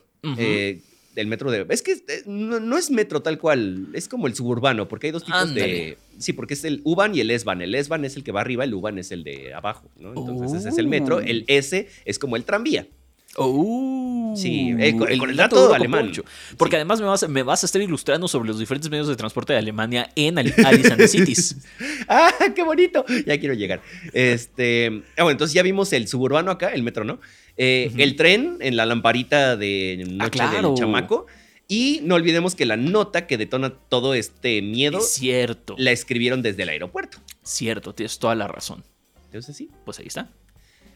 [1.15, 1.65] del metro de...
[1.69, 5.23] Es que eh, no, es metro tal cual, es como el suburbano, porque hay dos
[5.23, 5.97] tipos de...
[6.17, 7.61] Sí, porque es el U-Bahn y el S-Bahn.
[7.61, 10.09] El S-Bahn es el que va arriba, el U-Bahn es el de abajo, ¿no?
[10.09, 11.45] Entonces ese es el metro, el oh.
[11.47, 12.87] S es como el tranvía.
[13.37, 16.11] Oh, sí, eh, con, el, dato alemán.
[16.57, 19.53] Porque además me vas, me vas, a estar ilustrando sobre los diferentes medios de transporte
[19.53, 21.55] de Alemania en Alice and the Cities.
[22.09, 23.05] ¡Ah, qué bonito!
[23.25, 23.81] Ya quiero llegar.
[24.11, 27.19] Este, ah, bueno, entonces ya vimos el suburbano acá, el metro, ¿no?
[27.63, 30.69] Eh, el tren en la lamparita de Ah, Noche claro.
[30.69, 31.27] del Chamaco.
[31.67, 35.75] Y no olvidemos que la nota que detona todo este miedo Es cierto.
[35.77, 37.19] la escribieron desde el aeropuerto.
[37.43, 38.83] Cierto, tienes toda la razón.
[39.25, 39.69] Entonces sí.
[39.85, 40.31] Pues ahí está.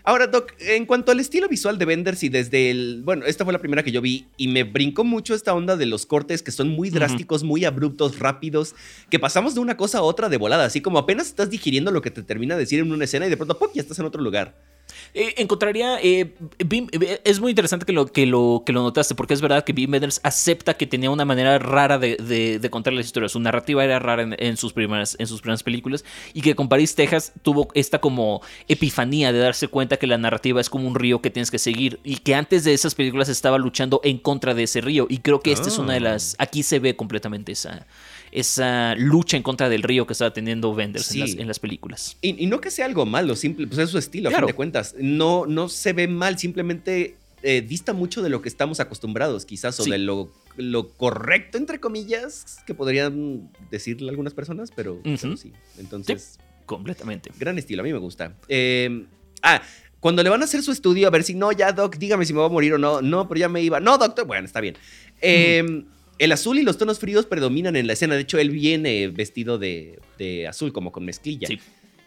[0.04, 3.02] Ahora, Doc, en cuanto al estilo visual de Benders y desde el.
[3.04, 5.86] Bueno, esta fue la primera que yo vi y me brincó mucho esta onda de
[5.86, 8.76] los cortes que son muy drásticos, muy abruptos, rápidos,
[9.10, 12.02] que pasamos de una cosa a otra de volada, así como apenas estás digiriendo lo
[12.02, 13.70] que te termina de decir en una escena y de pronto ¡pum!
[13.74, 14.75] ya estás en otro lugar.
[15.18, 15.98] Eh, encontraría.
[16.02, 19.64] eh, eh, es muy interesante que lo, que, lo, que lo notaste, porque es verdad
[19.64, 23.32] que Wim Wenders acepta que tenía una manera rara de, de- de contar las historias.
[23.32, 26.04] Su narrativa era rara en, en sus primeras, en sus primeras películas.
[26.34, 30.60] Y que con París, Texas, tuvo esta como epifanía de darse cuenta que la narrativa
[30.60, 32.00] es como un río que tienes que seguir.
[32.04, 35.08] Y que antes de esas películas estaba luchando en contra de ese río.
[35.10, 36.36] Y creo que esta es una de las.
[36.40, 37.88] Aquí se ve completamente esa.
[38.36, 41.22] Esa lucha en contra del río que estaba teniendo Wenders Sí.
[41.22, 42.18] en, las, en las películas.
[42.22, 44.48] Y, y no que sea algo malo, simple, pues es su estilo, a Claro.
[44.48, 44.96] fin de cuentas.
[45.00, 49.80] No, no se ve mal, simplemente eh, dista mucho de lo que estamos acostumbrados, quizás,
[49.80, 49.92] o Sí.
[49.92, 55.38] de lo, lo correcto, entre comillas, que podrían decirle algunas personas, pero, pero Ujú.
[55.38, 55.54] sí.
[55.78, 56.40] Entonces.
[56.66, 57.32] Completamente.
[57.40, 58.36] Gran estilo, a mí me gusta.
[58.50, 59.06] Eh,
[59.44, 59.62] ah,
[60.00, 62.34] cuando le van a hacer su estudio, a ver si no, ya, Doc, dígame si
[62.34, 63.02] me voy a morir o no.
[63.02, 63.80] No, pero ya me iba.
[63.80, 64.76] No, doctor, bueno, está bien.
[65.22, 65.84] Eh,
[66.18, 68.16] El azul y los tonos fríos predominan en la escena.
[68.16, 71.48] De hecho, él viene vestido de, de azul, como con mezclilla.
[71.48, 71.60] Sí.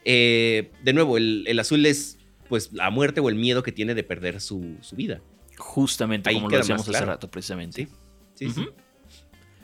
[0.05, 3.95] Eh, de nuevo, el, el azul es pues la muerte o el miedo que tiene
[3.95, 5.21] de perder su, su vida.
[5.59, 7.87] Justamente Ahí como lo decíamos hace rato, precisamente.
[8.35, 8.61] Sí, sí, sí.
[8.61, 8.71] Ujú.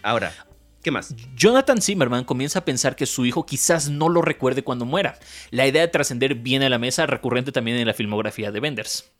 [0.02, 0.32] Ahora,
[0.82, 1.14] ¿qué más?
[1.34, 5.18] Jonathan Zimmerman comienza a pensar que su hijo quizás no lo recuerde cuando muera.
[5.50, 9.10] La idea de trascender viene a la mesa, recurrente también en la filmografía de Benders.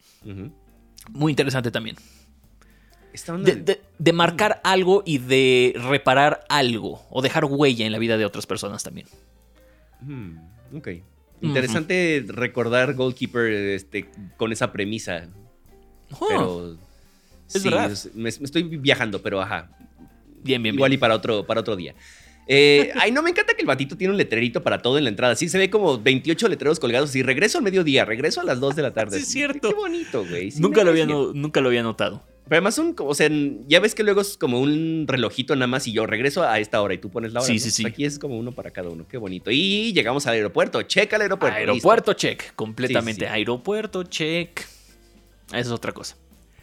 [1.10, 1.96] Muy interesante también.
[3.14, 7.92] Esta onda De, de- de marcar algo y de reparar algo o dejar huella en
[7.92, 9.06] la vida de otras personas también.
[10.02, 10.88] Mm, ok.
[11.40, 14.06] Interesante recordar Goalkeeper este,
[14.36, 15.28] con esa premisa.
[16.18, 16.76] Oh, Pero.
[17.54, 17.90] es sí, verdad.
[17.92, 19.70] es- me, me estoy viajando, pero ajá.
[20.42, 20.98] bien, bien, Igual bien.
[20.98, 21.94] y para otro, para otro día.
[22.48, 25.10] Eh, ay, no, me encanta que el batito tiene un letrerito para todo en la
[25.10, 25.36] entrada.
[25.36, 27.14] Sí, se ve como 28 letreros colgados.
[27.14, 29.18] Y regreso al mediodía, regreso a las 2 de la tarde.
[29.18, 29.68] Sí, es cierto.
[29.68, 30.50] Qué bonito, güey.
[30.50, 32.22] Sí, nunca, me lo había, parece no- nunca lo había notado.
[32.46, 33.28] Pero además son, o sea,
[33.66, 36.82] ya ves que luego es como un relojito nada más y yo regreso a esta
[36.82, 37.46] hora y tú pones la hora.
[37.46, 37.58] Sí, ¿no?
[37.60, 37.86] sí, sí.
[37.86, 39.06] Aquí es como uno para cada uno.
[39.08, 39.50] Qué bonito.
[39.50, 40.82] Y llegamos al aeropuerto.
[40.82, 41.56] Checa el aeropuerto.
[41.56, 43.12] Aeropuerto check, completamente.
[43.12, 43.32] Sí, sí, sí.
[43.32, 44.60] Aeropuerto check.
[45.48, 46.16] Esa es otra cosa.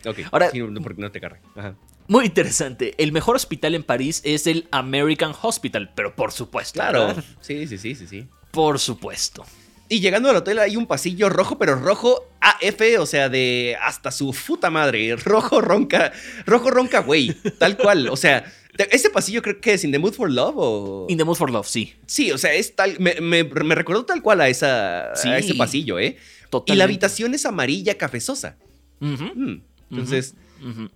[0.05, 0.19] Ok.
[0.31, 1.39] Ahora- Sí, no, porque no te cargue.
[1.55, 1.75] Ajá.
[2.07, 2.93] Muy interesante.
[3.01, 6.73] El mejor hospital en París es el American Hospital, pero por supuesto.
[6.73, 7.07] Claro.
[7.07, 7.23] ¿verdad?
[7.39, 8.27] Sí, sí, sí, sí, sí.
[8.51, 9.45] Por supuesto.
[9.91, 14.09] Y llegando al hotel hay un pasillo rojo, pero rojo AF, o sea, de hasta
[14.11, 15.17] su puta madre.
[15.17, 16.13] Rojo ronca,
[16.45, 17.33] rojo ronca, güey.
[17.57, 18.07] Tal cual.
[18.07, 18.49] O sea,
[18.89, 21.05] ese pasillo creo que es In the Mood for Love o...
[21.09, 21.93] In the Mood for Love, sí.
[22.05, 22.95] Sí, o sea, es tal.
[22.99, 25.27] Me, me, me recordó tal cual a, esa, Sí.
[25.27, 26.15] a ese pasillo, ¿eh?
[26.17, 26.77] Y Totalmente.
[26.77, 28.55] la habitación es amarilla cafezosa.
[29.01, 29.55] Mm,
[29.89, 30.35] Entonces,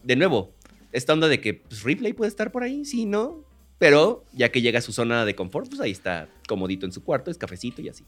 [0.04, 0.54] de nuevo,
[0.94, 3.44] esta onda de que pues, Ripley puede estar por ahí, sí, ¿no?
[3.78, 7.04] Pero ya que llega a su zona de confort, pues ahí está comodito en su
[7.04, 8.06] cuarto, es cafecito y así.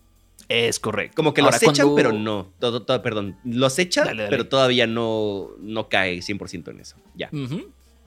[0.49, 1.15] Es correcto.
[1.15, 2.47] Como que Ahora, los echan, cuando- pero no.
[2.59, 3.35] Todo, todo, perdón.
[3.43, 4.29] Los echan, Dale, dale.
[4.29, 6.95] pero todavía no, no cae 100% en eso.
[7.15, 7.29] Ya.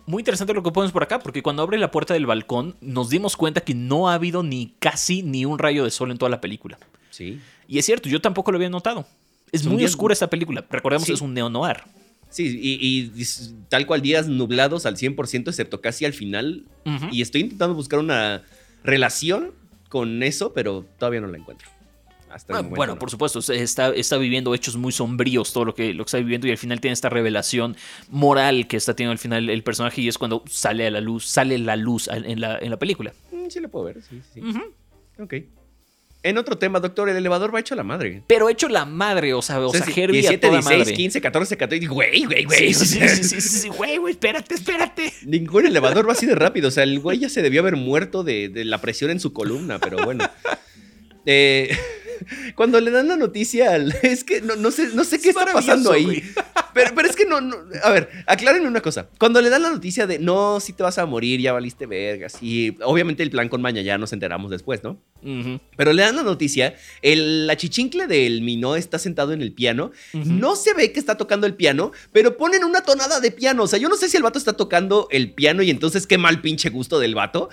[0.07, 3.11] Muy interesante lo que ponemos por acá, porque cuando abre la puerta del balcón nos
[3.11, 6.31] dimos cuenta que no ha habido ni casi ni un rayo de sol en toda
[6.31, 6.79] la película.
[7.11, 7.39] Sí.
[7.69, 9.07] Y es cierto, yo tampoco lo había notado.
[9.53, 10.65] Es muy oscura esta película.
[10.71, 11.13] Recordemos Sí.
[11.13, 11.83] que es un neo-noir.
[12.31, 13.11] Sí, y,
[13.69, 16.65] tal cual días nublados al 100%, excepto casi al final.
[17.13, 18.43] Y estoy intentando buscar una
[18.83, 19.53] relación
[19.89, 21.69] con eso, pero todavía no la encuentro.
[22.31, 22.99] Hasta Ah, bueno, no.
[22.99, 26.47] por supuesto, está, está viviendo hechos muy sombríos todo lo que, lo que está viviendo
[26.47, 27.77] y al final tiene esta revelación
[28.09, 31.27] moral que está teniendo al final el personaje y es cuando sale a la luz,
[31.27, 33.13] sale la luz en la, en la película.
[33.33, 34.41] Mm, Sí, lo puedo ver, sí, sí.
[34.41, 34.61] Ujú.
[35.19, 35.35] Ok.
[36.23, 38.23] En otro tema, doctor, el elevador va hecho a la madre.
[38.27, 40.95] Pero hecho la madre, o sea, o sea, sí, Herbie a 17, toda 16, madre.
[40.95, 41.87] 15, 14, 14.
[41.87, 42.75] Güey, güey, güey.
[42.75, 45.13] Sí, sí, sí, sí, güey, güey, espérate, espérate.
[45.25, 46.69] Ningún elevador va así de rápido.
[46.69, 49.33] O sea, el güey ya se debió haber muerto de, de la presión en su
[49.33, 50.25] columna, pero bueno.
[51.27, 51.77] Eh,
[52.55, 53.95] cuando le dan la noticia al.
[54.03, 56.23] Es que no, no sé, no sé qué Es está pasando ahí.
[56.73, 59.09] Pero, pero es que no, no- A ver, aclárenme una cosa.
[59.19, 62.39] Cuando le dan la noticia de no, si te vas a morir, ya valiste vergas.
[62.41, 65.03] Y obviamente el plan con Maña ya nos enteramos después, ¿no?
[65.77, 69.91] Pero le dan la noticia, el, la chichincle del Minó está sentado en el piano.
[70.13, 73.65] No se ve que está tocando el piano, pero ponen una tonada de piano.
[73.65, 76.19] O sea, yo no sé si el vato está tocando el piano y entonces qué
[76.19, 77.49] mal pinche gusto del vato.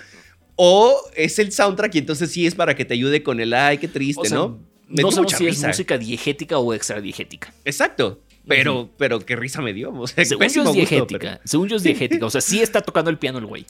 [0.60, 3.78] O es el soundtrack y entonces sí es para que te ayude con el ay,
[3.78, 4.58] qué triste, O sea, ¿no?
[4.88, 7.54] Me no sabemos si es música diegética o extradiegética.
[7.64, 8.20] Exacto.
[8.44, 9.92] Pero, pero qué risa me dio.
[9.92, 11.40] O sea, Según yo es diegética.
[11.44, 12.26] Según yo es diegética.
[12.26, 13.66] O sea, sí está tocando el piano el güey.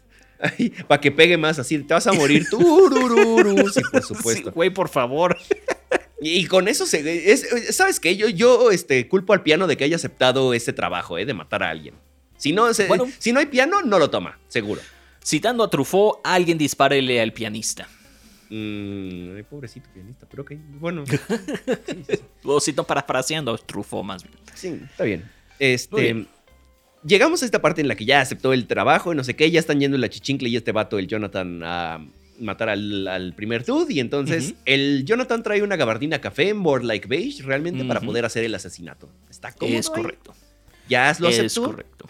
[0.87, 1.79] para que pegue más así.
[1.81, 2.47] Te vas a morir.
[2.49, 3.69] Turururu.
[3.69, 4.53] Sí, por Sí, supuesto.
[4.53, 5.37] güey, por favor.
[6.21, 7.37] Y con eso se.
[7.73, 8.17] ¿Sabes qué?
[8.17, 11.25] Yo, yo este, culpo al piano de que haya aceptado ese trabajo, ¿eh?
[11.25, 11.95] De matar a alguien.
[12.37, 14.81] Si no, si no hay piano, no lo toma, seguro.
[15.29, 17.87] Citando a Truffaut, alguien dispárele al pianista.
[18.49, 21.05] Mmm, pobrecito pianista, pero ok, bueno.
[22.45, 24.35] o si no, parafraseando a Truffaut más bien.
[24.55, 25.31] Sí, está bien.
[25.59, 26.25] Este.
[27.05, 29.51] Llegamos a esta parte en la que ya aceptó el trabajo y no sé qué,
[29.51, 32.07] ya están yendo la chichincle y este vato, el Jonathan, a
[32.41, 33.93] matar al, primer dude.
[33.93, 38.45] Y entonces el Jonathan trae una gabardina café, more like beige, realmente para poder hacer
[38.45, 39.11] el asesinato.
[39.29, 39.79] ¿Está cómodo?
[39.79, 40.33] Es correcto.
[40.89, 41.45] ¿Ya lo aceptó?
[41.45, 42.09] Es correcto.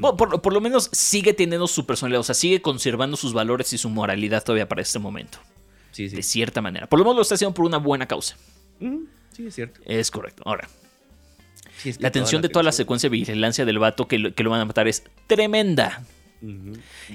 [0.00, 3.88] Por, lo menos sigue teniendo su personalidad, o sea, sigue conservando sus valores y su
[3.88, 5.38] moralidad todavía para este momento.
[5.92, 6.16] Sí, sí.
[6.16, 6.88] De cierta manera.
[6.88, 8.36] Por lo menos lo está haciendo por una buena causa.
[8.80, 9.80] sí, es cierto.
[9.84, 10.42] Es correcto.
[10.44, 10.68] Ahora,
[11.98, 14.88] la tensión de toda la secuencia de vigilancia del vato que lo, van a matar
[14.88, 16.04] es tremenda.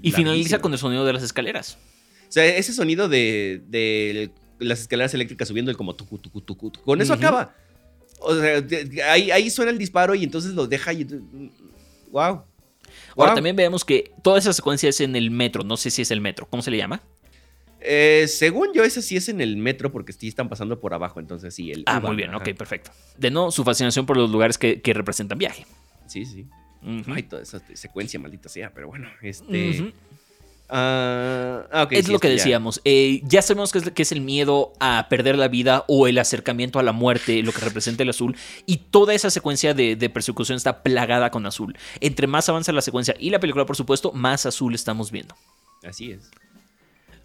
[0.02, 1.78] Y finaliza con el sonido de las escaleras.
[2.28, 7.02] O sea, ese sonido de, las escaleras eléctricas subiendo el como tucu, tucu, tucu, con
[7.02, 7.56] eso acaba.
[8.22, 8.64] O sea,
[9.12, 11.08] ahí, suena el disparo y entonces lo deja y...
[12.12, 12.44] ¡Wow!
[13.18, 15.64] Ahora también vemos que toda esa secuencia es en el metro.
[15.64, 16.47] No sé si es el metro.
[16.49, 17.01] ¿Cómo se le llama?
[17.82, 21.20] Eh, según yo, ese sí es en el metro porque sí están pasando por abajo.
[21.20, 21.72] Entonces sí.
[21.72, 22.34] El ah, muy bien.
[22.36, 22.91] Ok, perfecto.
[23.18, 25.66] De no, su fascinación por los lugares que, representan viaje.
[26.07, 26.47] Sí, sí.
[27.07, 28.74] Ay, toda esa secuencia maldita sea.
[28.74, 29.93] Pero bueno, este...
[30.70, 32.80] Ah, es lo que decíamos.
[32.86, 36.84] Eh, ya sabemos que es, el miedo a perder la vida o el acercamiento a
[36.84, 38.36] la muerte, lo que representa el azul.
[38.67, 41.76] Y toda esa secuencia de, persecución está plagada con azul.
[42.01, 45.36] Entre más avanza la secuencia y la película, por supuesto, más azul estamos viendo.
[45.84, 46.30] Así es.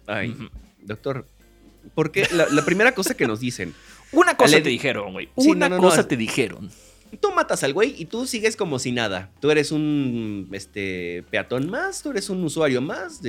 [0.07, 0.35] Ay,
[0.81, 1.27] doctor,
[1.93, 3.73] porque la, la, primera cosa que nos dicen.
[4.11, 5.29] Una cosa te dijeron, güey.
[5.35, 6.71] Una cosa te dijeron
[7.17, 9.31] tú matas al güey y tú sigues como si nada.
[9.39, 13.21] Tú eres un este, peatón más, tú eres un usuario más.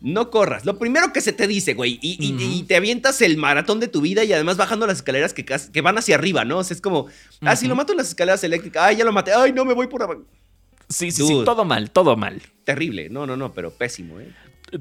[0.00, 0.64] no corras.
[0.64, 1.98] Lo primero que se te dice, güey.
[2.02, 5.80] Y, te avientas el maratón de tu vida y además bajando las escaleras que, que
[5.80, 6.58] van hacia arriba, ¿no?
[6.58, 7.06] O sea, es como,
[7.40, 9.74] ah, si lo mato en las escaleras eléctricas, ay, ya lo maté, ay, no me
[9.74, 10.24] voy por abajo.
[10.88, 12.42] Sí, sí, sí, todo mal, todo mal.
[12.64, 14.32] Terrible, no, no, no, pero pésimo, ¿eh?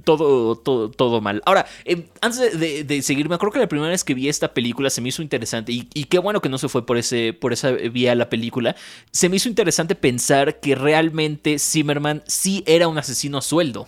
[0.04, 1.42] Todo, todo, todo mal.
[1.46, 4.90] Ahora, em, antes de, seguir, me acuerdo que la primera vez que vi esta película
[4.90, 7.72] se me hizo interesante, y, qué bueno que no se fue por, ese, por esa
[7.72, 8.76] vía la película,
[9.12, 13.88] se me hizo interesante pensar que realmente Zimmerman sí era un asesino a sueldo.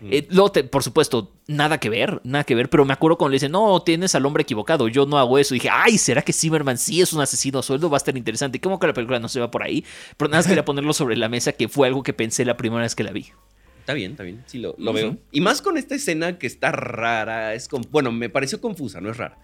[0.00, 0.08] Mm.
[0.10, 3.52] Eh, por supuesto, nada que ver, nada que ver, pero me acuerdo cuando le dicen,
[3.52, 5.54] no, tienes al hombre equivocado, yo no hago eso.
[5.54, 7.88] Y dije, ay, ¿será que Zimmerman sí es un asesino a sueldo?
[7.88, 8.60] Va a estar interesante.
[8.60, 9.84] ¿Cómo que la película no se va por ahí?
[10.16, 12.82] Pero nada más quería ponerlo sobre la mesa, que fue algo que pensé la primera
[12.82, 13.26] vez que la vi.
[13.86, 14.42] Está bien, está bien.
[14.46, 15.16] Sí, lo, veo.
[15.30, 17.54] Y más con esta escena que está rara.
[17.54, 19.38] Es bueno, me pareció confusa, no es rara.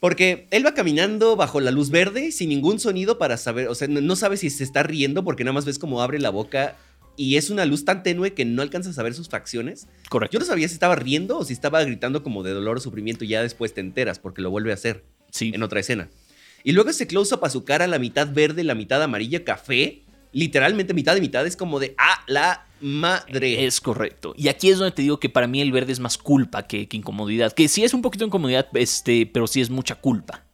[0.00, 3.86] Porque él va caminando bajo la luz verde sin ningún sonido para saber, o sea,
[3.86, 6.76] no, sabe si se está riendo porque nada más ves cómo abre la boca
[7.16, 9.86] y es una luz tan tenue que no alcanzas a ver sus facciones.
[10.08, 10.32] Correcto.
[10.32, 13.24] Yo no sabía si estaba riendo o si estaba gritando como de dolor o sufrimiento
[13.24, 15.52] y ya después te enteras porque lo vuelve a hacer sí.
[15.54, 16.08] en otra escena.
[16.64, 20.02] Y luego ese close-up a su cara, la mitad verde, la mitad amarilla, café,
[20.34, 23.64] literalmente mitad de mitad, es como de, ah, la madre.
[23.64, 24.34] Es correcto.
[24.36, 26.86] Y aquí es donde te digo que para mí el verde es más culpa que,
[26.92, 27.52] incomodidad.
[27.52, 30.44] Que sí es un poquito incomodidad, este, pero sí es mucha culpa.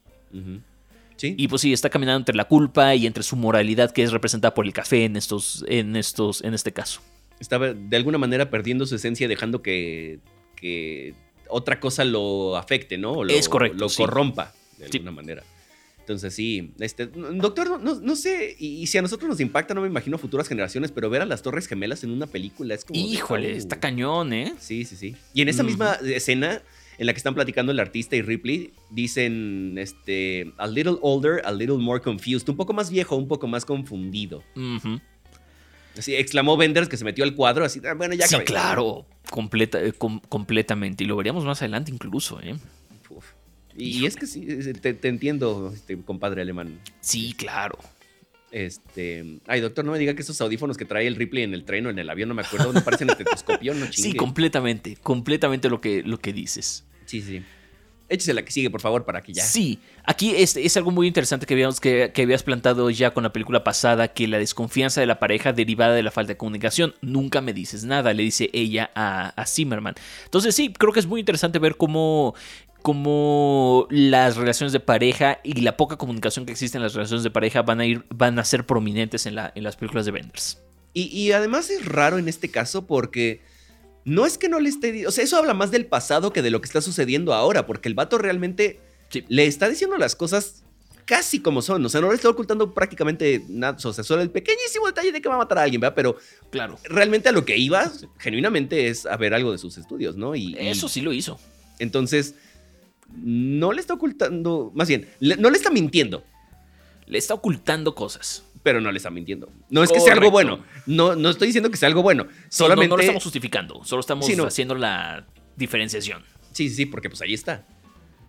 [1.17, 1.35] ¿Sí?
[1.37, 4.53] Y pues sí, está caminando entre la culpa y entre su moralidad que es representada
[4.53, 7.01] por el café en estos, en estos, en este caso.
[7.39, 10.19] Estaba de alguna manera perdiendo su esencia, dejando que,
[10.55, 11.13] que
[11.49, 13.25] otra cosa lo afecte, ¿no?
[13.25, 13.77] es correcto.
[13.77, 15.43] Lo corrompa de alguna manera.
[16.01, 20.17] Entonces sí, este, doctor, no, sé, y, si a nosotros nos impacta, no me imagino
[20.17, 22.99] futuras generaciones, pero ver a las Torres Gemelas en una película es como...
[22.99, 24.53] Híjole, está cañón, ¿eh?
[24.59, 25.15] Sí, sí, sí.
[25.33, 26.61] Y en esa misma escena
[26.97, 31.51] en la que están platicando el artista y Ripley, dicen, este, a little older, a
[31.51, 34.43] little more confused, un poco más viejo, un poco más confundido.
[35.97, 39.81] Así exclamó Benders que se metió al cuadro, así, ah, bueno, ya Sí, claro, completa,
[39.81, 42.55] eh, completamente, y lo veríamos más adelante incluso, ¿eh?
[43.77, 46.79] Y, es que sí, te, entiendo, este, compadre alemán.
[46.99, 47.77] Sí, claro.
[48.51, 49.39] Este.
[49.47, 51.85] Ay, doctor, no me diga que esos audífonos que trae el Ripley en el tren
[51.85, 54.11] o en el avión, no me acuerdo, no parecen estetoscopio, no chingue.
[54.11, 56.85] Sí, completamente, completamente lo que, lo que dices.
[57.05, 57.41] Sí, sí.
[58.09, 59.41] Échese la que sigue, por favor, para que ya.
[59.41, 63.23] Sí, aquí es, es algo muy interesante que, habíamos, que, que, habías plantado ya con
[63.23, 66.93] la película pasada, que la desconfianza de la pareja derivada de la falta de comunicación.
[66.99, 69.95] Nunca me dices nada, le dice ella a, a Zimmerman.
[70.25, 72.35] Entonces sí, creo que es muy interesante ver cómo
[72.81, 77.31] cómo las relaciones de pareja y la poca comunicación que existe en las relaciones de
[77.31, 80.57] pareja van a ir, van a ser prominentes en, la, en las películas de Benders.
[80.93, 83.41] Y, además es raro en este caso porque
[84.03, 85.07] no es que no le esté.
[85.07, 87.87] O sea, eso habla más del pasado que de lo que está sucediendo ahora, porque
[87.87, 88.81] el vato realmente
[89.29, 90.63] le está diciendo las cosas
[91.05, 91.85] casi como son.
[91.85, 93.77] O sea, no le está ocultando prácticamente nada.
[93.81, 95.95] O sea, solo el pequeñísimo detalle de que va a matar a alguien, ¿verdad?
[95.95, 96.17] Pero
[96.49, 96.77] claro.
[96.83, 100.35] realmente a lo que iba, genuinamente, es a ver algo de sus estudios, ¿no?
[100.35, 101.39] Y, Eso sí lo hizo.
[101.79, 102.35] Entonces
[103.15, 106.23] no le está ocultando, más bien, no le está mintiendo.
[107.07, 108.43] Le está ocultando cosas.
[108.63, 109.51] Pero no le está mintiendo.
[109.69, 110.63] No es que sea algo bueno.
[110.85, 112.27] No, no estoy diciendo que sea algo bueno.
[112.49, 112.89] Solamente.
[112.89, 113.83] no, lo estamos justificando.
[113.83, 116.23] Solo estamos haciendo la diferenciación.
[116.51, 117.65] Sí, sí, porque pues ahí está.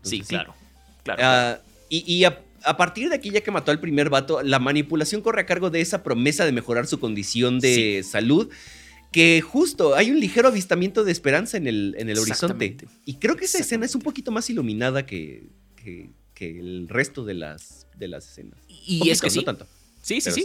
[0.03, 0.55] sí, claro.
[1.03, 1.23] Claro.
[1.23, 1.59] Ah,
[1.91, 5.47] y, a, partir de aquí, ya que mató al primer vato, la manipulación corre a
[5.47, 8.49] cargo de esa promesa de mejorar su condición de salud
[9.13, 12.77] que justo hay un ligero avistamiento de esperanza en el, en el horizonte.
[13.05, 16.11] Y creo que esa escena es un poquito más iluminada que, que,
[16.41, 18.59] el resto de las, de las escenas.
[18.67, 19.39] Y es que sí.
[19.39, 19.67] No tanto.
[20.03, 20.43] Sí, sí, sí.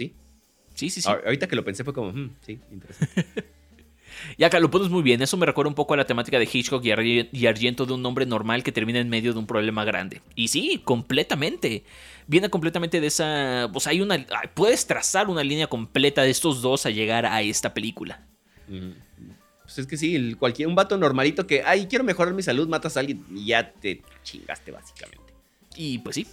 [0.75, 0.91] sí.
[0.91, 3.45] Sí, Ahorita que lo pensé fue como, hmm, sí, interesante.
[4.37, 5.19] y acá lo pones muy bien.
[5.23, 8.27] Eso me recuerda un poco a la temática de Hitchcock y, Argento de un hombre
[8.27, 10.21] normal que termina en medio de un problema grande.
[10.35, 11.83] Y sí, completamente.
[12.27, 13.71] Viene completamente de esa.
[13.73, 14.23] O sea, hay una.
[14.53, 18.27] Puedes trazar una línea completa de estos dos a llegar a esta película.
[18.67, 22.95] Pues es que sí, cualquier, un vato normalito que, ay, quiero mejorar mi salud, matas
[22.95, 25.33] a alguien y ya te chingaste básicamente.
[25.75, 26.27] Y pues sí,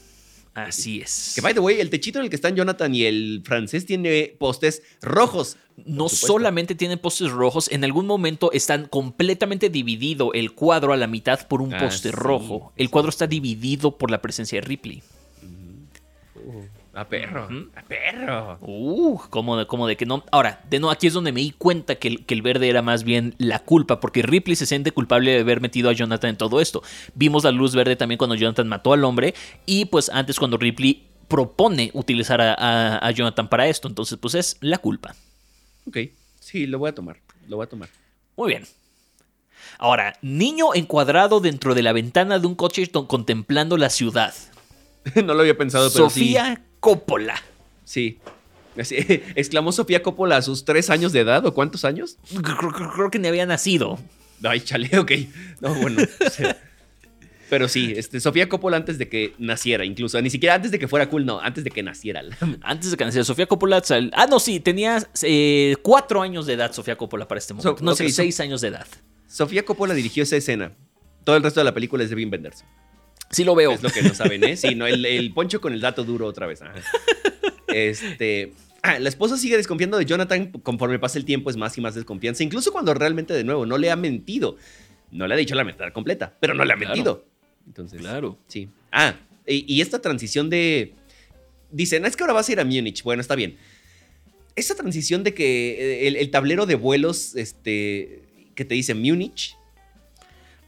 [0.55, 1.33] así es.
[1.35, 4.37] Que by the way, el techito en el que están Jonathan y el francés tiene
[4.39, 5.57] postes rojos.
[5.85, 11.09] No solamente tienen postes rojos, en algún momento están completamente dividido el cuadro a la
[11.09, 12.73] mitad por un ah, poste rojo.
[12.77, 15.03] El cuadro está dividido por la presencia de Ripley.
[16.97, 18.59] A perro, a perro.
[18.61, 20.25] Uh, como de, como de que no.
[20.31, 22.83] Ahora, de nuevo, aquí es donde me di cuenta que el, que el, verde era
[22.83, 26.37] más bien la culpa, porque Ripley se siente culpable de haber metido a Jonathan en
[26.37, 26.85] todo esto.
[27.17, 29.35] Vimos la luz verde también cuando Jonathan mató al hombre,
[29.67, 33.89] y pues antes cuando Ripley propone utilizar a, Jonathan para esto.
[33.89, 35.17] Entonces, pues es la culpa.
[35.89, 35.99] Ok,
[36.39, 37.17] sí, lo voy a tomar.
[37.49, 37.89] Lo voy a tomar.
[38.37, 38.65] Muy bien.
[39.79, 44.33] Ahora, niño encuadrado dentro de la ventana de un coche contemplando la ciudad.
[45.25, 47.41] no lo había pensado, pero Sofía Coppola.
[47.85, 48.19] Sí.
[48.77, 52.17] exclamó Sofía Coppola a sus tres años de edad, ¿o cuántos años?
[52.95, 53.99] Creo, que ni había nacido.
[54.43, 55.13] Ay, chale, ok.
[55.61, 56.03] No, bueno.
[57.51, 60.21] Pero sí, este, Sofía Coppola antes de que naciera, incluso.
[60.21, 62.23] Ni siquiera antes de que fuera cool, no, antes de que naciera.
[62.63, 63.25] Antes de que naciera.
[63.25, 63.83] Sofía Coppola.
[64.13, 67.85] Ah, no, sí, tenía eh, cuatro años de edad Sofía Coppola para este momento.
[67.85, 68.87] no sé, seis años de edad.
[69.29, 70.73] Sofía Coppola dirigió esa escena.
[71.23, 72.65] Todo el resto de la película es de Wim Wenders.
[73.35, 73.73] Sí lo veo.
[73.73, 74.57] Es lo que no saben, ¿eh?
[74.57, 76.61] Sí, no, el, poncho con el dato duro otra vez.
[77.69, 78.53] Este...
[78.83, 81.95] Ah, la esposa sigue desconfiando de Jonathan conforme pasa el tiempo, es más y más
[81.95, 84.59] desconfianza, incluso cuando realmente, de nuevo, no le ha mentido.
[85.11, 87.25] No le ha dicho la verdad completa, pero no le ha mentido.
[87.67, 88.39] Entonces, claro.
[88.47, 88.69] Sí.
[88.93, 89.15] Ah,
[89.47, 90.93] y, esta transición de...
[91.71, 93.03] Dicen, es que ahora vas a ir a Múnich.
[93.03, 93.57] Bueno, está bien.
[94.55, 98.23] Esa transición de que el, el tablero de vuelos, este,
[98.55, 99.57] que te dice Múnich,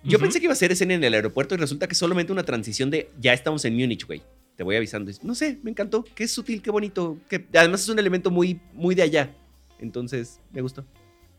[0.07, 2.33] yo pensé que iba a ser escena en el aeropuerto y resulta que es solamente
[2.33, 4.23] una transición de ya estamos en Múnich, güey.
[4.57, 5.13] Te voy avisando.
[5.23, 6.05] No sé, me encantó.
[6.15, 7.19] Qué sutil, qué bonito.
[7.29, 9.35] Que además es un elemento muy, muy de allá.
[9.79, 10.85] Entonces, me gustó.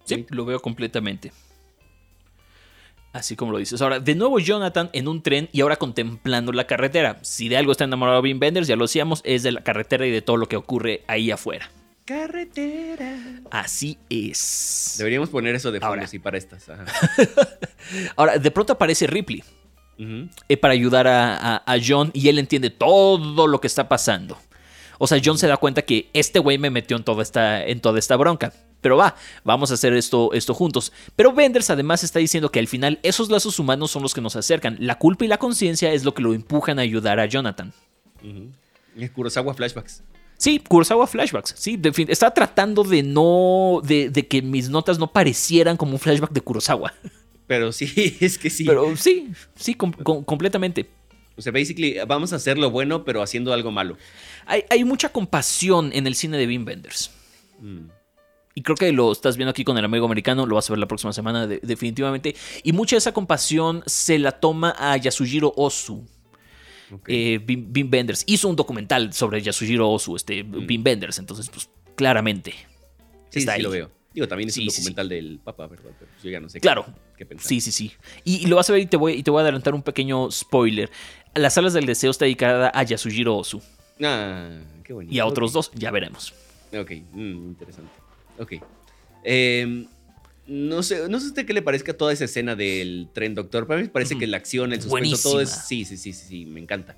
[0.04, 1.32] Sí, lo veo completamente.
[3.14, 3.82] Así como lo dices.
[3.82, 7.18] Ahora, de nuevo Jonathan en un tren y ahora contemplando la carretera.
[7.24, 10.12] Si de algo está enamorado Vin Benders, ya lo decíamos, es de la carretera y
[10.12, 11.72] de todo lo que ocurre ahí afuera.
[12.08, 13.20] Carretera.
[13.52, 14.96] Así es.
[14.98, 16.66] Deberíamos poner eso de fondo así para estas.
[18.16, 19.44] Ahora, de pronto aparece Ripley.
[20.48, 24.38] Eh, para ayudar a, John y él entiende todo lo que está pasando.
[25.00, 27.82] O sea, John se da cuenta que este güey me metió en toda esta, en
[27.82, 28.54] toda esta bronca.
[28.80, 30.94] Pero va, vamos a hacer esto, esto juntos.
[31.18, 34.38] Pero Benders además está diciendo que al final esos lazos humanos son los que nos
[34.38, 34.78] acercan.
[34.80, 37.74] La culpa y la conciencia es lo que lo empujan a ayudar a Jonathan.
[38.96, 40.04] Y Kurosawa Flashbacks.
[40.38, 41.56] Sí, Kurosawa Flashbacks.
[41.58, 43.82] Sí, de fin, estaba tratando de no.
[43.84, 46.94] De, que mis notas no parecieran como un flashback de Kurosawa.
[47.48, 48.66] Pero sí, es que sí.
[48.66, 50.88] Pero sí, sí, completamente.
[51.38, 53.96] O sea, basically, vamos a hacer lo bueno, pero haciendo algo malo.
[54.48, 57.12] Hay, mucha compasión en el cine de Wim Wenders.
[57.60, 57.90] Mm.
[58.56, 60.80] Y creo que lo estás viendo aquí con el amigo americano, lo vas a ver
[60.80, 62.36] la próxima semana, definitivamente.
[62.64, 66.08] Y mucha de esa compasión se la toma a Yasujiro Ozu.
[67.08, 70.68] Eh, Bim, Benders hizo un documental sobre Yasujiro Ozu, este, mm.
[70.68, 72.54] Bim Benders, entonces, pues claramente.
[73.30, 73.62] Sí, está ahí.
[73.62, 73.92] lo veo.
[74.14, 75.92] Digo, también es un documental del Papa, ¿verdad?
[76.00, 76.86] Pero yo ya no sé claro.
[77.18, 77.48] qué, pensar.
[77.48, 77.92] Sí, sí, sí.
[78.24, 80.32] Y, lo vas a ver y te, voy, y te voy a adelantar un pequeño
[80.32, 80.90] spoiler.
[81.36, 83.62] Las salas del deseo está dedicada a Yasujiro Ozu.
[84.02, 84.50] Ah,
[84.84, 85.14] qué bonito.
[85.14, 86.34] Y a otros dos, ya veremos.
[86.74, 87.92] Ok, mm, interesante.
[88.40, 88.54] Ok.
[89.24, 89.86] Eh,
[90.48, 93.68] no sé, no sé a usted qué le parezca toda esa escena del tren doctor.
[93.68, 95.50] Para mí me parece que la acción, el suspenso, todo es.
[95.50, 96.96] Sí, sí, sí, sí, me encanta.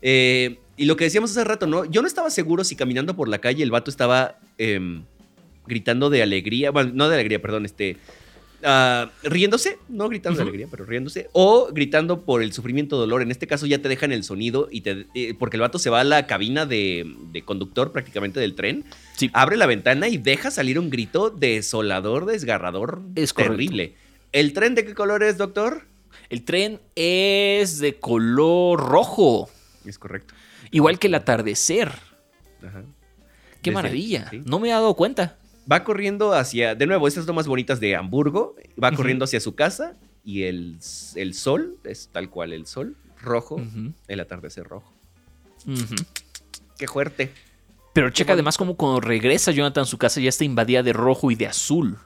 [0.00, 1.84] Eh, y lo que decíamos hace rato, ¿no?
[1.84, 5.04] Yo no estaba seguro si caminando por la calle el vato estaba em,
[5.66, 6.70] gritando de alegría.
[6.70, 7.96] Bueno, no de alegría, perdón, este.
[8.64, 13.22] Ah, riéndose, no gritando de alegría, pero riéndose, o gritando por el sufrimiento, dolor.
[13.22, 15.90] En este caso ya te dejan el sonido y te, eh, porque el vato se
[15.90, 18.84] va a la cabina de, conductor prácticamente del tren,
[19.32, 23.94] abre la ventana y deja salir un grito desolador, desgarrador, es terrible.
[24.30, 25.82] ¿El tren de qué color es, doctor?
[26.30, 29.50] El tren es de color rojo.
[29.84, 30.34] Es correcto.
[30.70, 31.92] Igual que el atardecer.
[32.66, 32.84] Ajá.
[33.60, 34.30] Qué maravilla.
[34.44, 35.36] No me he dado cuenta.
[35.70, 38.56] Va corriendo hacia, de nuevo, estas tomas bonitas de Hamburgo.
[38.82, 40.78] Va corriendo hacia su casa y el,
[41.14, 43.60] el, sol, es tal cual el sol, rojo,
[44.08, 44.92] el atardecer rojo.
[46.78, 47.32] Qué fuerte.
[47.92, 51.30] Pero checa además como cuando regresa Jonathan a su casa ya está invadida de rojo
[51.30, 51.98] y de azul.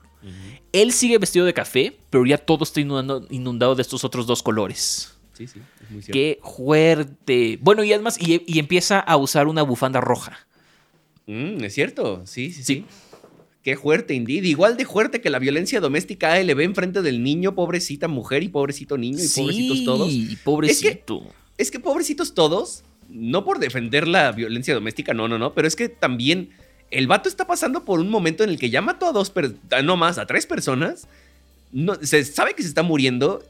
[0.72, 5.16] Él sigue vestido de café, pero ya todo está inundado de estos otros dos colores.
[5.32, 6.12] Sí, sí, es muy cierto.
[6.12, 7.59] Qué fuerte.
[7.61, 10.46] Bueno, y además, y, empieza a usar una bufanda roja.
[11.26, 12.84] Mm, es cierto, sí, sí, sí.
[13.66, 14.44] Qué fuerte, indeed.
[14.44, 18.96] Igual de fuerte que la violencia doméstica ALB enfrente del niño, pobrecita mujer y pobrecito
[18.96, 20.08] niño y pobrecitos todos.
[20.08, 21.26] Sí, pobrecito.
[21.58, 25.74] Es que, pobrecitos todos, no por defender la violencia doméstica, no, no, no, pero es
[25.74, 26.50] que también
[26.92, 29.32] el vato está pasando por un momento en el que ya mató a dos,
[29.82, 31.08] no más, a tres personas.
[31.72, 33.42] No, se sabe que se está muriendo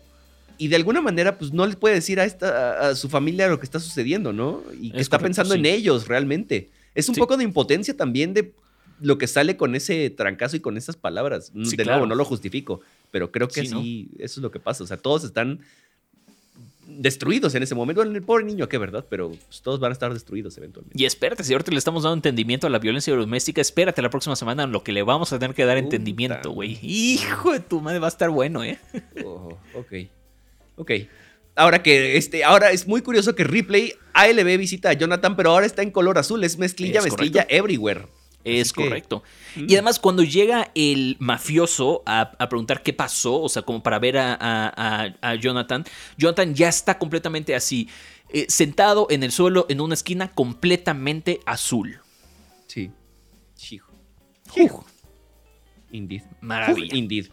[0.56, 3.60] y de alguna manera pues no le puede decir a, esta, a su familia lo
[3.60, 4.62] que está sucediendo, ¿no?
[4.80, 6.70] Y que está pensando en ellos realmente.
[6.94, 8.54] Es un poco de impotencia también de
[9.00, 11.52] lo que sale con ese trancazo y con esas palabras.
[11.54, 12.80] de nuevo, no lo justifico,
[13.10, 14.84] pero creo que sí, eso es lo que pasa.
[14.84, 15.60] O sea, todos están
[16.86, 18.00] destruidos en ese momento.
[18.00, 21.00] Bueno, el pobre niño, qué verdad, pero pues, todos van a estar destruidos eventualmente.
[21.00, 24.36] Y espérate, si ahorita le estamos dando entendimiento a la violencia doméstica, espérate la próxima
[24.36, 26.78] semana en lo que le vamos a tener que dar entendimiento, güey.
[26.82, 28.78] Hijo de tu madre, va a estar bueno, ¿eh?
[29.24, 29.92] Oh, ok.
[30.76, 30.90] Ok.
[31.54, 35.64] Ahora que este, ahora es muy curioso que Ripley ALB visita a Jonathan, pero ahora
[35.64, 38.06] está en color azul, es mezclilla, mezclilla everywhere.
[38.46, 39.24] Es correcto.
[39.56, 39.66] Mm.
[39.68, 44.16] Y además, cuando llega el mafioso a, preguntar qué pasó, o sea, como para ver
[44.18, 45.84] a, Jonathan,
[46.16, 47.88] Jonathan ya está completamente así,
[48.28, 51.98] eh, sentado en el suelo en una esquina completamente azul.
[52.68, 52.92] Sí.
[53.56, 54.86] Chijo.
[55.90, 56.22] Indeed.
[56.40, 56.94] Maravilla.
[56.94, 57.26] indeed.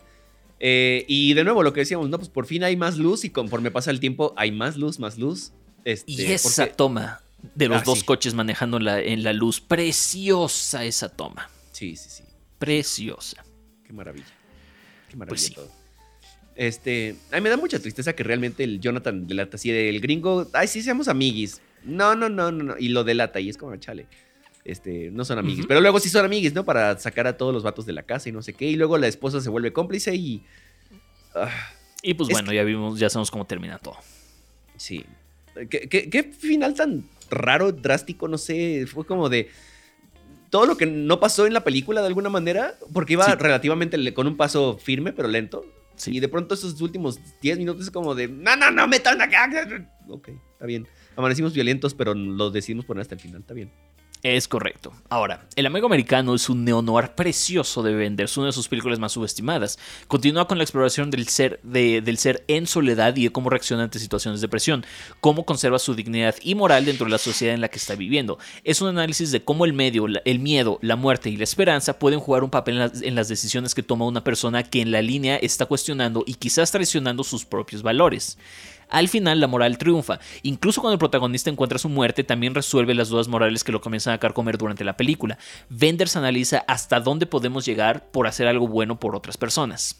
[0.59, 3.29] Eh, y de nuevo, lo que decíamos, no, pues por fin hay más luz y
[3.29, 5.51] conforme pasa el tiempo hay más luz, más luz.
[5.83, 7.21] Este, y esa toma
[7.55, 11.49] de los ah, dos coches manejando en la luz, preciosa esa toma.
[11.71, 12.23] Sí, sí, sí.
[12.57, 13.43] Preciosa.
[13.85, 14.25] Qué maravilla.
[15.09, 15.69] Qué maravilla pues
[16.55, 20.47] Este, a mí me da mucha tristeza que realmente el Jonathan delata así del gringo,
[20.53, 21.61] ay, sí, seamos amiguis.
[21.83, 22.75] No, no, no, no, no.
[22.79, 24.07] Y lo delata y es como, chale.
[24.63, 25.65] Este, no son amiguis.
[25.67, 26.63] Pero luego sí son amiguis, ¿no?
[26.63, 28.65] Para sacar a todos los vatos de la casa y no sé qué.
[28.65, 30.43] Y luego la esposa se vuelve cómplice y.
[31.35, 31.49] Ah,
[32.01, 33.97] y pues bueno, ya vimos, ya sabemos cómo termina todo.
[34.77, 35.05] Sí.
[35.69, 38.27] ¿Qué, final tan raro, drástico?
[38.27, 38.85] No sé.
[38.87, 39.49] Fue como de.
[40.49, 44.27] Todo lo que no pasó en la película de alguna manera, porque iba relativamente con
[44.27, 45.65] un paso firme, pero lento.
[46.05, 49.49] Y de pronto esos últimos 10 minutos es como de, no, no, no, metan acá.
[50.07, 50.87] Ok, está bien.
[51.15, 53.71] Amanecimos violentos, pero lo decidimos poner hasta el final, está bien.
[54.23, 54.93] Es correcto.
[55.09, 59.11] Ahora, El Amigo Americano es un neo-noir precioso de Benders, una de sus películas más
[59.11, 59.77] subestimadas.
[60.07, 63.99] Continúa con la exploración del ser, del ser en soledad y de cómo reacciona ante
[63.99, 64.85] situaciones de presión,
[65.19, 68.39] cómo conserva su dignidad y moral dentro de la sociedad en la que está viviendo.
[68.63, 72.21] Es un análisis de cómo el medio, el miedo, la muerte y la esperanza pueden
[72.21, 75.65] jugar un papel en las decisiones que toma una persona que en la línea está
[75.65, 78.37] cuestionando y quizás traicionando sus propios valores.
[78.93, 80.19] Al final la moral triunfa.
[80.43, 84.13] Incluso cuando el protagonista encuentra su muerte, también resuelve las dudas morales que lo comienzan
[84.13, 85.39] a carcomer durante la película.
[85.71, 89.99] Wenders analiza hasta dónde podemos llegar por hacer algo bueno por otras personas.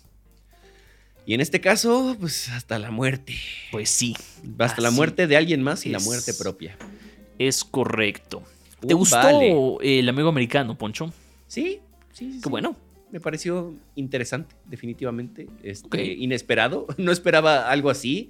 [1.25, 3.33] Y en este caso, pues hasta la muerte.
[3.71, 4.15] Pues sí.
[4.59, 6.77] Hasta la muerte de alguien más y la muerte propia.
[7.39, 8.43] Es correcto.
[8.87, 11.11] ¿Te gustó el amigo americano, Poncho?
[11.47, 11.79] Sí,
[12.11, 12.41] sí, sí.
[12.43, 12.75] Qué bueno.
[13.11, 15.47] Me pareció interesante, definitivamente.
[15.63, 16.85] Este, Inesperado.
[16.97, 18.29] No esperaba algo así.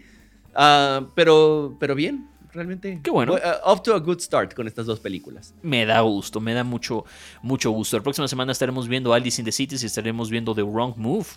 [0.55, 2.99] Ah, pero, pero bien, realmente.
[3.03, 3.33] Qué bueno.
[3.33, 5.53] Uh, off to a good start con estas dos películas.
[5.61, 7.05] Me da gusto, me da mucho,
[7.41, 7.97] mucho gusto.
[7.97, 11.27] La próxima semana estaremos viendo Alice in the Cities y estaremos viendo The Wrong Move.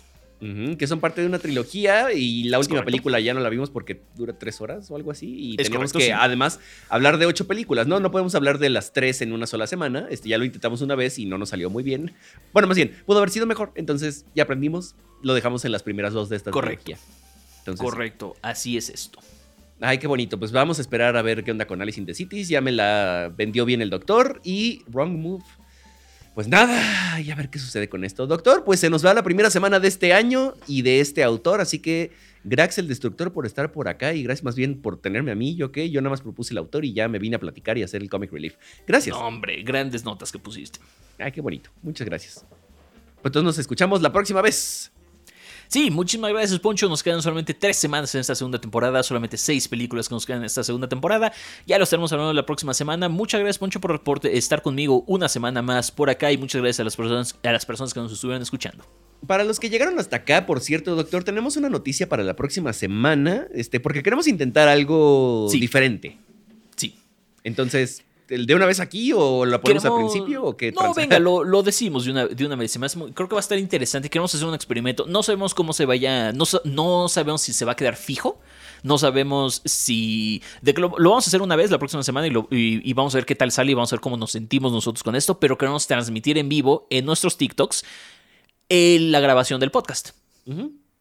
[0.77, 4.03] que son parte de una trilogía y la última película ya no la vimos porque
[4.15, 5.53] dura tres horas o algo así.
[5.53, 7.87] Y tenemos que además hablar de ocho películas.
[7.87, 10.07] No, no podemos hablar de las tres en una sola semana.
[10.11, 12.13] Este, ya lo intentamos una vez y no nos salió muy bien.
[12.53, 13.71] Bueno, más bien, pudo haber sido mejor.
[13.75, 16.97] Entonces ya aprendimos, lo dejamos en las primeras dos de esta trilogía.
[17.75, 19.19] Correcto, así es esto.
[19.79, 20.39] Ay, qué bonito.
[20.39, 22.49] Pues vamos a esperar a ver qué onda con Alice in the Cities.
[22.49, 24.41] Ya me la vendió bien el doctor.
[24.43, 25.43] Y Wrong Move.
[26.33, 28.27] Pues nada, y a ver qué sucede con esto.
[28.27, 31.61] Doctor, pues se nos va la primera semana de este año y de este autor.
[31.61, 32.11] Así que
[32.43, 35.55] gracias el destructor por estar por acá y gracias más bien por tenerme a mí.
[35.55, 37.83] Yo que yo nada más propuse el autor y ya me vine a platicar y
[37.83, 38.55] hacer el comic relief.
[38.85, 39.15] Gracias.
[39.15, 40.79] hombre, grandes notas que pusiste.
[41.17, 41.71] Ay, qué bonito.
[41.81, 42.45] Muchas gracias.
[43.15, 44.91] Pues entonces nos escuchamos la próxima vez.
[45.67, 46.87] Sí, muchísimas gracias, Poncho.
[46.87, 50.41] Nos quedan solamente tres semanas en esta segunda temporada, solamente seis películas que nos quedan
[50.41, 51.33] en esta segunda temporada.
[51.65, 53.09] Ya lo estaremos hablando la próxima semana.
[53.09, 56.83] Muchas gracias, Poncho, por estar conmigo una semana más por acá y muchas gracias a
[56.85, 58.85] las personas, a las personas que nos estuvieron escuchando.
[59.25, 62.71] Para los que llegaron hasta acá, por cierto, doctor, tenemos una noticia para la próxima
[62.71, 66.17] semana, este, porque queremos intentar algo diferente.
[66.75, 66.95] Sí.
[67.43, 70.71] Entonces, ¿el de una vez aquí o lo ponemos al principio o qué?
[70.71, 72.77] No, venga, lo, decimos de una, de una vez.
[73.13, 74.09] creo que va a estar interesante.
[74.09, 75.05] Queremos hacer un experimento.
[75.07, 78.39] No sabemos cómo se vaya, no, no sabemos si se va a quedar fijo.
[78.83, 80.41] No sabemos si.
[80.61, 83.25] De que lo, vamos a hacer una vez la próxima semana y, vamos a ver
[83.25, 85.39] qué tal sale y vamos a ver cómo nos sentimos nosotros con esto.
[85.39, 87.83] Pero queremos transmitir en vivo en nuestros TikToks
[88.69, 90.11] la grabación del podcast.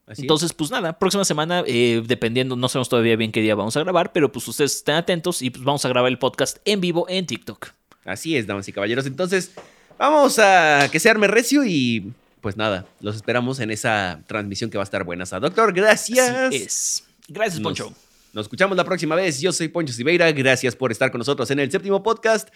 [0.06, 3.80] Entonces, pues nada, próxima semana, eh, dependiendo, no sabemos todavía bien qué día vamos a
[3.80, 7.06] grabar, pero pues ustedes estén atentos y pues vamos a grabar el podcast en vivo
[7.08, 7.68] en TikTok.
[8.04, 9.06] Así es, damas y caballeros.
[9.06, 9.50] Entonces,
[9.98, 14.78] vamos a que se arme recio y pues nada, los esperamos en esa transmisión que
[14.78, 15.24] va a estar buena.
[15.24, 17.02] Doctor, gracias.
[17.26, 17.92] Gracias, Poncho.
[18.32, 19.40] nos escuchamos la próxima vez.
[19.40, 20.30] Yo soy Poncho Siveira.
[20.30, 22.48] Gracias por estar con nosotros en el séptimo podcast.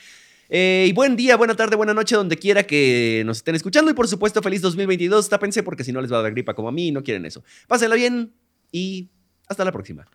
[0.52, 3.90] Eh, y buen día, buena tarde, buena noche, donde quiera que nos estén escuchando.
[3.90, 5.28] Y por supuesto, feliz 2022.
[5.28, 7.44] Tápense porque si no les va a dar gripa como a mí no quieren eso.
[7.68, 8.35] Pásenla bien
[8.72, 9.09] y
[9.48, 10.06] hasta la próxima.